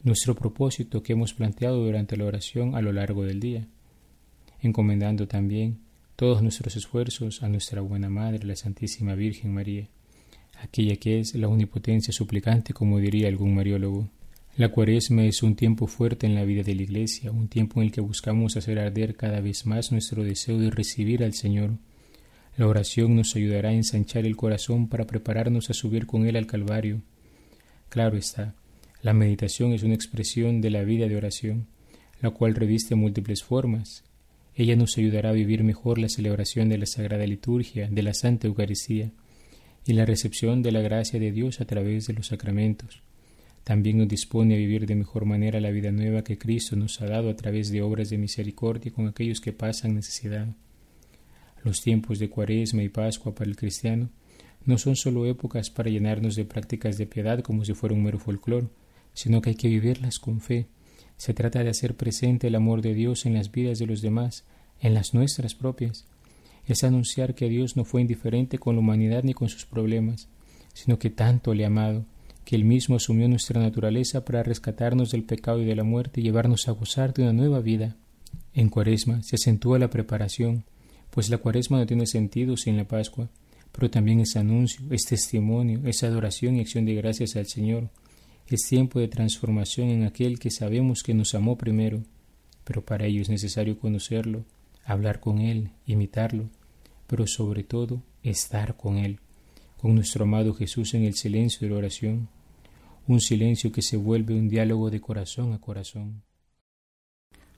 nuestro 0.03 0.35
propósito 0.35 1.01
que 1.01 1.13
hemos 1.13 1.33
planteado 1.33 1.83
durante 1.83 2.17
la 2.17 2.25
oración 2.25 2.75
a 2.75 2.81
lo 2.81 2.91
largo 2.91 3.23
del 3.23 3.39
día, 3.39 3.67
encomendando 4.61 5.27
también 5.27 5.79
todos 6.15 6.41
nuestros 6.41 6.75
esfuerzos 6.75 7.41
a 7.41 7.49
nuestra 7.49 7.81
buena 7.81 8.09
Madre, 8.09 8.45
la 8.45 8.55
Santísima 8.55 9.15
Virgen 9.15 9.53
María 9.53 9.87
aquella 10.63 10.95
que 10.95 11.19
es 11.19 11.35
la 11.35 11.47
omnipotencia 11.47 12.13
suplicante, 12.13 12.73
como 12.73 12.99
diría 12.99 13.27
algún 13.27 13.55
mariólogo. 13.55 14.09
La 14.55 14.69
cuaresma 14.69 15.23
es 15.25 15.41
un 15.41 15.55
tiempo 15.55 15.87
fuerte 15.87 16.27
en 16.27 16.35
la 16.35 16.45
vida 16.45 16.63
de 16.63 16.75
la 16.75 16.83
Iglesia, 16.83 17.31
un 17.31 17.47
tiempo 17.47 17.81
en 17.81 17.87
el 17.87 17.91
que 17.91 18.01
buscamos 18.01 18.55
hacer 18.55 18.79
arder 18.79 19.15
cada 19.15 19.41
vez 19.41 19.65
más 19.65 19.91
nuestro 19.91 20.23
deseo 20.23 20.59
de 20.59 20.69
recibir 20.69 21.23
al 21.23 21.33
Señor. 21.33 21.71
La 22.55 22.67
oración 22.67 23.15
nos 23.15 23.35
ayudará 23.35 23.69
a 23.69 23.73
ensanchar 23.73 24.25
el 24.25 24.35
corazón 24.35 24.87
para 24.87 25.05
prepararnos 25.05 25.69
a 25.69 25.73
subir 25.73 26.05
con 26.05 26.27
Él 26.27 26.35
al 26.35 26.45
Calvario. 26.45 27.01
Claro 27.89 28.15
está, 28.15 28.53
la 29.03 29.13
meditación 29.13 29.73
es 29.73 29.83
una 29.83 29.95
expresión 29.95 30.61
de 30.61 30.69
la 30.69 30.83
vida 30.83 31.09
de 31.09 31.17
oración, 31.17 31.67
la 32.21 32.29
cual 32.29 32.55
reviste 32.55 32.95
múltiples 32.95 33.43
formas. 33.43 34.05
Ella 34.55 34.77
nos 34.77 34.97
ayudará 34.97 35.31
a 35.31 35.33
vivir 35.33 35.61
mejor 35.65 35.97
la 35.97 36.07
celebración 36.07 36.69
de 36.69 36.77
la 36.77 36.85
Sagrada 36.85 37.27
Liturgia, 37.27 37.89
de 37.91 38.01
la 38.01 38.13
Santa 38.13 38.47
Eucaristía, 38.47 39.11
y 39.85 39.91
la 39.91 40.05
recepción 40.05 40.61
de 40.63 40.71
la 40.71 40.79
gracia 40.79 41.19
de 41.19 41.33
Dios 41.33 41.59
a 41.59 41.65
través 41.65 42.07
de 42.07 42.13
los 42.13 42.27
sacramentos. 42.27 43.03
También 43.65 43.97
nos 43.97 44.07
dispone 44.07 44.55
a 44.55 44.57
vivir 44.57 44.85
de 44.85 44.95
mejor 44.95 45.25
manera 45.25 45.59
la 45.59 45.71
vida 45.71 45.91
nueva 45.91 46.23
que 46.23 46.37
Cristo 46.37 46.77
nos 46.77 47.01
ha 47.01 47.05
dado 47.05 47.29
a 47.29 47.35
través 47.35 47.71
de 47.71 47.81
obras 47.81 48.09
de 48.09 48.17
misericordia 48.17 48.93
con 48.93 49.09
aquellos 49.09 49.41
que 49.41 49.51
pasan 49.51 49.95
necesidad. 49.95 50.47
Los 51.61 51.81
tiempos 51.81 52.19
de 52.19 52.29
Cuaresma 52.29 52.83
y 52.83 52.89
Pascua 52.89 53.35
para 53.35 53.49
el 53.49 53.57
cristiano 53.57 54.09
no 54.65 54.77
son 54.77 54.95
solo 54.95 55.25
épocas 55.25 55.69
para 55.69 55.89
llenarnos 55.89 56.37
de 56.37 56.45
prácticas 56.45 56.97
de 56.97 57.05
piedad 57.05 57.41
como 57.41 57.65
si 57.65 57.73
fuera 57.73 57.95
un 57.95 58.03
mero 58.03 58.17
folclore, 58.17 58.67
sino 59.13 59.41
que 59.41 59.51
hay 59.51 59.55
que 59.55 59.67
vivirlas 59.67 60.19
con 60.19 60.41
fe. 60.41 60.67
Se 61.17 61.33
trata 61.33 61.63
de 61.63 61.69
hacer 61.69 61.95
presente 61.95 62.47
el 62.47 62.55
amor 62.55 62.81
de 62.81 62.93
Dios 62.93 63.25
en 63.25 63.33
las 63.33 63.51
vidas 63.51 63.79
de 63.79 63.85
los 63.85 64.01
demás, 64.01 64.45
en 64.81 64.93
las 64.93 65.13
nuestras 65.13 65.55
propias, 65.55 66.05
es 66.65 66.83
anunciar 66.83 67.35
que 67.35 67.49
Dios 67.49 67.75
no 67.75 67.83
fue 67.83 68.01
indiferente 68.01 68.57
con 68.57 68.75
la 68.75 68.81
humanidad 68.81 69.23
ni 69.23 69.33
con 69.33 69.49
sus 69.49 69.65
problemas, 69.65 70.29
sino 70.73 70.97
que 70.97 71.09
tanto 71.09 71.53
le 71.53 71.65
ha 71.65 71.67
amado, 71.67 72.05
que 72.45 72.55
Él 72.55 72.65
mismo 72.65 72.95
asumió 72.95 73.27
nuestra 73.27 73.61
naturaleza 73.61 74.25
para 74.25 74.43
rescatarnos 74.43 75.11
del 75.11 75.23
pecado 75.23 75.61
y 75.61 75.65
de 75.65 75.75
la 75.75 75.83
muerte 75.83 76.21
y 76.21 76.23
llevarnos 76.23 76.67
a 76.67 76.71
gozar 76.71 77.13
de 77.13 77.23
una 77.23 77.33
nueva 77.33 77.59
vida. 77.59 77.95
En 78.53 78.69
Cuaresma 78.69 79.21
se 79.23 79.35
acentúa 79.35 79.79
la 79.79 79.89
preparación, 79.89 80.63
pues 81.09 81.29
la 81.29 81.37
Cuaresma 81.37 81.77
no 81.77 81.85
tiene 81.85 82.07
sentido 82.07 82.57
sin 82.57 82.77
la 82.77 82.87
Pascua, 82.87 83.29
pero 83.71 83.89
también 83.89 84.19
es 84.19 84.35
anuncio, 84.35 84.81
es 84.91 85.03
testimonio, 85.05 85.81
es 85.85 86.03
adoración 86.03 86.55
y 86.55 86.61
acción 86.61 86.85
de 86.85 86.95
gracias 86.95 87.35
al 87.35 87.47
Señor. 87.47 87.89
Es 88.47 88.61
tiempo 88.67 88.99
de 88.99 89.07
transformación 89.07 89.89
en 89.89 90.03
aquel 90.03 90.37
que 90.37 90.51
sabemos 90.51 91.01
que 91.01 91.13
nos 91.13 91.33
amó 91.33 91.57
primero, 91.57 92.03
pero 92.63 92.83
para 92.83 93.05
ello 93.05 93.21
es 93.21 93.29
necesario 93.29 93.79
conocerlo, 93.79 94.45
hablar 94.85 95.19
con 95.19 95.39
Él, 95.39 95.71
imitarlo, 95.85 96.49
pero 97.07 97.25
sobre 97.27 97.63
todo 97.63 98.01
estar 98.21 98.75
con 98.75 98.97
Él, 98.97 99.19
con 99.77 99.95
nuestro 99.95 100.25
amado 100.25 100.53
Jesús 100.53 100.93
en 100.93 101.03
el 101.03 101.15
silencio 101.15 101.67
de 101.67 101.73
la 101.73 101.79
oración, 101.79 102.29
un 103.07 103.19
silencio 103.19 103.71
que 103.71 103.81
se 103.81 103.97
vuelve 103.97 104.33
un 104.33 104.49
diálogo 104.49 104.89
de 104.89 105.01
corazón 105.01 105.53
a 105.53 105.59
corazón. 105.59 106.23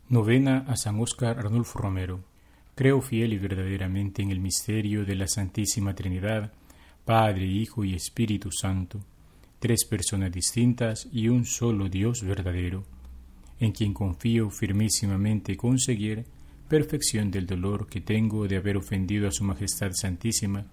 Novena 0.08 0.66
a 0.68 0.76
San 0.76 1.00
Óscar 1.00 1.40
Arnulfo 1.40 1.80
Romero. 1.80 2.24
Creo 2.76 3.02
fiel 3.02 3.34
y 3.34 3.38
verdaderamente 3.38 4.22
en 4.22 4.32
el 4.32 4.40
misterio 4.40 5.06
de 5.06 5.16
la 5.16 5.28
Santísima 5.28 5.96
Trinidad, 5.96 6.52
Padre, 7.06 7.46
Hijo 7.46 7.84
y 7.84 7.96
Espíritu 7.96 8.52
Santo, 8.52 9.00
tres 9.60 9.86
personas 9.86 10.32
distintas 10.32 11.08
y 11.12 11.30
un 11.30 11.46
solo 11.46 11.90
Dios 11.90 12.24
verdadero, 12.24 12.84
en 13.60 13.72
quien 13.72 13.94
confío 13.94 14.50
firmísimamente 14.50 15.56
conseguir 15.56 16.26
perfección 16.68 17.32
del 17.32 17.46
dolor 17.46 17.88
que 17.88 18.02
tengo 18.02 18.48
de 18.48 18.58
haber 18.58 18.78
ofendido 18.78 19.28
a 19.28 19.32
Su 19.32 19.44
Majestad 19.44 19.92
Santísima, 19.94 20.66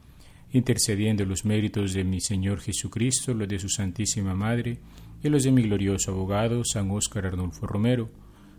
intercediendo 0.53 1.25
los 1.25 1.45
méritos 1.45 1.93
de 1.93 2.05
mi 2.05 2.21
Señor 2.21 2.61
Jesucristo, 2.61 3.35
los 3.35 3.49
de 3.49 3.59
su 3.59 3.69
Santísima 3.69 4.35
Madre 4.35 4.79
y 5.23 5.29
los 5.29 5.45
de 5.45 5.53
mi 5.53 5.63
glorioso 5.63 6.11
abogado 6.11 6.65
San 6.65 6.91
Óscar 6.91 7.27
Arnulfo 7.27 7.67
Romero, 7.67 8.11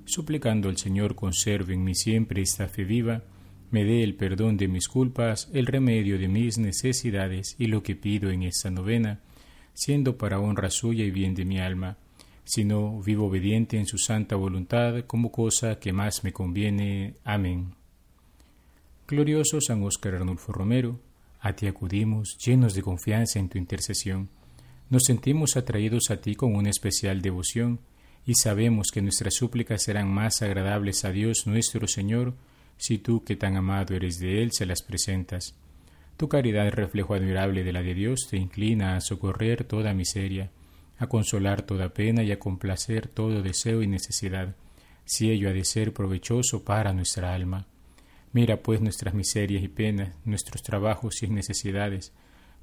suplicando 0.05 0.69
al 0.69 0.77
Señor 0.77 1.15
conserve 1.15 1.73
en 1.73 1.83
mí 1.83 1.95
siempre 1.95 2.41
esta 2.41 2.67
fe 2.67 2.83
viva, 2.83 3.23
me 3.71 3.83
dé 3.83 4.03
el 4.03 4.15
perdón 4.15 4.57
de 4.57 4.67
mis 4.67 4.87
culpas, 4.87 5.49
el 5.53 5.65
remedio 5.65 6.19
de 6.19 6.27
mis 6.27 6.57
necesidades 6.59 7.55
y 7.57 7.67
lo 7.67 7.81
que 7.81 7.95
pido 7.95 8.29
en 8.29 8.43
esta 8.43 8.69
novena, 8.69 9.21
siendo 9.73 10.17
para 10.17 10.39
honra 10.39 10.69
suya 10.69 11.03
y 11.03 11.11
bien 11.11 11.35
de 11.35 11.45
mi 11.45 11.59
alma 11.59 11.97
sino 12.45 13.01
vivo 13.01 13.27
obediente 13.27 13.77
en 13.77 13.85
su 13.85 13.97
santa 13.97 14.35
voluntad 14.35 15.05
como 15.07 15.31
cosa 15.31 15.79
que 15.79 15.93
más 15.93 16.23
me 16.23 16.33
conviene. 16.33 17.15
Amén. 17.23 17.73
Glorioso 19.07 19.59
San 19.61 19.83
Óscar 19.83 20.15
Arnulfo 20.15 20.51
Romero, 20.51 20.99
a 21.39 21.53
ti 21.53 21.67
acudimos 21.67 22.37
llenos 22.37 22.73
de 22.73 22.81
confianza 22.81 23.39
en 23.39 23.49
tu 23.49 23.57
intercesión. 23.57 24.29
Nos 24.89 25.03
sentimos 25.05 25.57
atraídos 25.57 26.09
a 26.09 26.17
ti 26.17 26.35
con 26.35 26.55
una 26.55 26.69
especial 26.69 27.21
devoción 27.21 27.79
y 28.25 28.33
sabemos 28.35 28.89
que 28.93 29.01
nuestras 29.01 29.35
súplicas 29.35 29.83
serán 29.83 30.09
más 30.09 30.41
agradables 30.41 31.03
a 31.05 31.11
Dios 31.11 31.43
nuestro 31.45 31.87
Señor 31.87 32.33
si 32.77 32.97
tú, 32.97 33.23
que 33.23 33.35
tan 33.35 33.55
amado 33.55 33.95
eres 33.95 34.19
de 34.19 34.41
Él, 34.41 34.51
se 34.51 34.65
las 34.65 34.81
presentas. 34.81 35.55
Tu 36.17 36.29
caridad, 36.29 36.71
reflejo 36.71 37.13
admirable 37.15 37.63
de 37.63 37.73
la 37.73 37.81
de 37.81 37.93
Dios, 37.93 38.27
te 38.29 38.37
inclina 38.37 38.95
a 38.95 39.01
socorrer 39.01 39.63
toda 39.63 39.93
miseria 39.93 40.51
a 40.97 41.07
consolar 41.07 41.63
toda 41.63 41.93
pena 41.93 42.23
y 42.23 42.31
a 42.31 42.39
complacer 42.39 43.07
todo 43.07 43.41
deseo 43.41 43.81
y 43.81 43.87
necesidad, 43.87 44.55
si 45.05 45.31
ello 45.31 45.49
ha 45.49 45.53
de 45.53 45.65
ser 45.65 45.93
provechoso 45.93 46.63
para 46.63 46.93
nuestra 46.93 47.33
alma. 47.33 47.67
Mira 48.31 48.61
pues 48.61 48.81
nuestras 48.81 49.13
miserias 49.13 49.63
y 49.63 49.67
penas, 49.67 50.15
nuestros 50.25 50.63
trabajos 50.63 51.21
y 51.21 51.27
necesidades, 51.27 52.13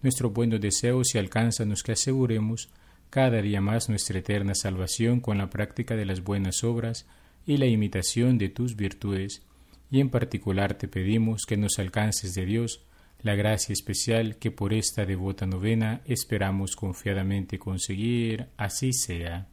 nuestros 0.03 0.33
buenos 0.33 0.61
deseos 0.61 1.15
y 1.15 1.19
alcánzanos 1.19 1.83
que 1.83 1.93
aseguremos 1.93 2.71
cada 3.11 3.43
día 3.43 3.61
más 3.61 3.89
nuestra 3.89 4.19
eterna 4.19 4.55
salvación 4.55 5.21
con 5.21 5.39
la 5.39 5.51
práctica 5.51 5.95
de 5.97 6.07
las 6.07 6.23
buenas 6.23 6.65
obras 6.65 7.07
y 7.47 7.57
la 7.57 7.67
imitación 7.67 8.39
de 8.39 8.49
tus 8.49 8.77
virtudes, 8.77 9.43
y 9.91 10.01
en 10.01 10.09
particular 10.09 10.75
te 10.75 10.89
pedimos 10.89 11.43
que 11.47 11.57
nos 11.57 11.79
alcances 11.79 12.35
de 12.35 12.47
Dios 12.47 12.83
la 13.23 13.35
gracia 13.35 13.73
especial 13.73 14.37
que 14.37 14.51
por 14.51 14.73
esta 14.73 15.05
devota 15.05 15.47
novena 15.47 16.01
esperamos 16.07 16.75
confiadamente 16.75 17.59
conseguir, 17.59 18.49
así 18.57 18.93
sea. 18.93 19.47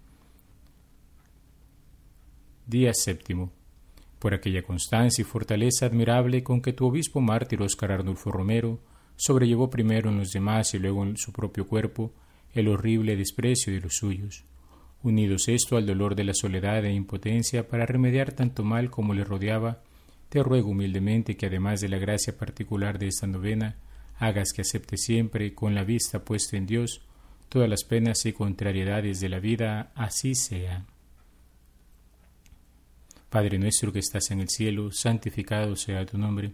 Día 2.65 2.91
séptimo. 2.93 3.51
Por 4.19 4.33
aquella 4.33 4.63
constancia 4.63 5.21
y 5.21 5.25
fortaleza 5.25 5.85
admirable 5.85 6.43
con 6.43 6.61
que 6.61 6.73
tu 6.73 6.87
obispo 6.87 7.21
mártir 7.21 7.61
Oscar 7.61 7.91
Arnulfo 7.91 8.31
Romero 8.31 8.79
sobrellevó 9.15 9.69
primero 9.69 10.09
en 10.09 10.17
los 10.17 10.31
demás 10.31 10.73
y 10.73 10.79
luego 10.79 11.03
en 11.03 11.17
su 11.17 11.31
propio 11.31 11.67
cuerpo 11.67 12.13
el 12.53 12.67
horrible 12.67 13.15
desprecio 13.15 13.73
de 13.73 13.81
los 13.81 13.95
suyos, 13.95 14.45
unidos 15.03 15.47
esto 15.47 15.77
al 15.77 15.85
dolor 15.85 16.15
de 16.15 16.23
la 16.23 16.33
soledad 16.33 16.85
e 16.85 16.93
impotencia 16.93 17.67
para 17.67 17.85
remediar 17.85 18.31
tanto 18.31 18.63
mal 18.63 18.89
como 18.89 19.13
le 19.13 19.23
rodeaba, 19.23 19.81
te 20.29 20.43
ruego 20.43 20.71
humildemente 20.71 21.37
que 21.37 21.45
además 21.45 21.81
de 21.81 21.89
la 21.89 21.97
gracia 21.97 22.37
particular 22.37 22.99
de 22.99 23.07
esta 23.07 23.27
novena, 23.27 23.75
hagas 24.19 24.51
que 24.53 24.61
acepte 24.61 24.97
siempre, 24.97 25.53
con 25.53 25.75
la 25.75 25.83
vista 25.83 26.23
puesta 26.23 26.57
en 26.57 26.65
Dios, 26.65 27.01
todas 27.49 27.69
las 27.69 27.83
penas 27.83 28.25
y 28.25 28.33
contrariedades 28.33 29.19
de 29.19 29.29
la 29.29 29.39
vida, 29.39 29.91
así 29.95 30.35
sea. 30.35 30.85
Padre 33.29 33.59
nuestro 33.59 33.91
que 33.91 33.99
estás 33.99 34.31
en 34.31 34.39
el 34.39 34.49
cielo, 34.49 34.91
santificado 34.91 35.75
sea 35.75 36.05
tu 36.05 36.17
nombre. 36.17 36.53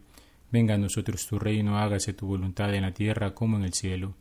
Venga 0.52 0.76
a 0.76 0.78
nosotros 0.78 1.26
tu 1.28 1.40
reino, 1.40 1.78
hágase 1.78 2.14
tu 2.14 2.28
voluntad 2.28 2.74
en 2.74 2.82
la 2.82 2.94
tierra 2.94 3.34
como 3.34 3.58
en 3.58 3.64
el 3.64 3.74
cielo. 3.74 4.16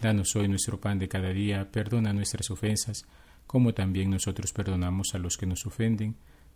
Danos 0.00 0.34
hoy 0.36 0.48
nuestro 0.48 0.80
pan 0.80 0.98
de 0.98 1.08
cada 1.08 1.30
día, 1.30 1.70
perdona 1.70 2.12
nuestras 2.12 2.50
ofensas, 2.50 3.06
como 3.46 3.72
también 3.74 4.10
nosotros 4.10 4.52
perdonamos 4.52 5.14
a 5.14 5.18
los 5.18 5.36
que 5.36 5.46
nos 5.46 5.66
ofenden. 5.66 6.16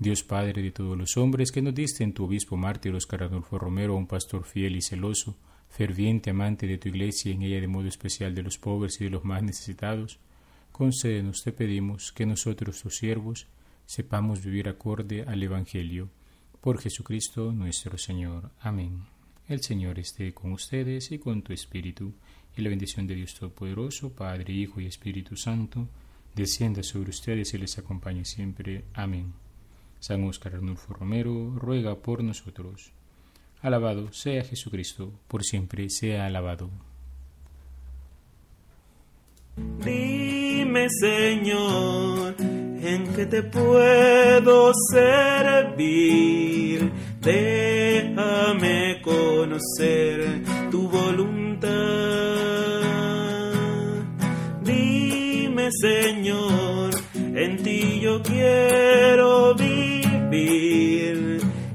Dios 0.00 0.22
Padre 0.22 0.62
de 0.62 0.70
todos 0.70 0.96
los 0.96 1.18
hombres, 1.18 1.52
que 1.52 1.60
nos 1.60 1.74
diste 1.74 2.04
en 2.04 2.14
tu 2.14 2.24
obispo 2.24 2.56
mártir 2.56 2.94
Oscar 2.94 3.24
Adolfo 3.24 3.58
Romero, 3.58 3.94
un 3.94 4.06
pastor 4.06 4.44
fiel 4.46 4.74
y 4.76 4.80
celoso, 4.80 5.36
ferviente 5.68 6.30
amante 6.30 6.66
de 6.66 6.78
tu 6.78 6.88
iglesia, 6.88 7.32
en 7.32 7.42
ella 7.42 7.60
de 7.60 7.68
modo 7.68 7.86
especial 7.86 8.34
de 8.34 8.42
los 8.42 8.56
pobres 8.56 8.98
y 8.98 9.04
de 9.04 9.10
los 9.10 9.26
más 9.26 9.42
necesitados, 9.42 10.18
concédenos, 10.72 11.42
te 11.44 11.52
pedimos, 11.52 12.12
que 12.12 12.24
nosotros, 12.24 12.80
tus 12.80 12.96
siervos, 12.96 13.46
sepamos 13.84 14.42
vivir 14.42 14.70
acorde 14.70 15.24
al 15.24 15.42
Evangelio 15.42 16.08
por 16.62 16.80
Jesucristo 16.80 17.52
nuestro 17.52 17.98
Señor. 17.98 18.52
Amén. 18.58 19.02
El 19.48 19.60
Señor 19.60 19.98
esté 19.98 20.32
con 20.32 20.52
ustedes 20.52 21.12
y 21.12 21.18
con 21.18 21.42
tu 21.42 21.52
espíritu, 21.52 22.14
y 22.56 22.62
la 22.62 22.70
bendición 22.70 23.06
de 23.06 23.16
Dios 23.16 23.34
Todopoderoso, 23.34 24.14
Padre, 24.14 24.54
Hijo 24.54 24.80
y 24.80 24.86
Espíritu 24.86 25.36
Santo, 25.36 25.86
descienda 26.34 26.82
sobre 26.82 27.10
ustedes 27.10 27.52
y 27.52 27.58
les 27.58 27.76
acompañe 27.76 28.24
siempre. 28.24 28.86
Amén. 28.94 29.49
San 30.00 30.24
Óscar 30.24 30.54
Arnulfo 30.56 30.92
Romero 30.94 31.52
ruega 31.56 31.94
por 31.96 32.24
nosotros. 32.24 32.92
Alabado 33.62 34.12
sea 34.12 34.42
Jesucristo, 34.42 35.12
por 35.28 35.44
siempre 35.44 35.88
sea 35.90 36.26
alabado. 36.26 36.70
Dime, 39.84 40.88
Señor, 40.88 42.34
en 42.38 43.12
que 43.14 43.26
te 43.26 43.42
puedo 43.42 44.72
servir. 44.92 46.90
Déjame 47.20 49.02
conocer 49.02 50.42
tu 50.70 50.88
voluntad. 50.88 51.70
Dime, 54.62 55.68
Señor, 55.72 56.90
en 57.14 57.62
ti 57.62 58.00
yo 58.00 58.22
quiero 58.22 59.54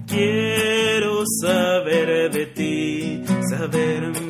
Quiero 0.08 1.24
saber 1.42 2.32
de 2.32 2.46
ti, 2.48 3.24
saber 3.50 4.25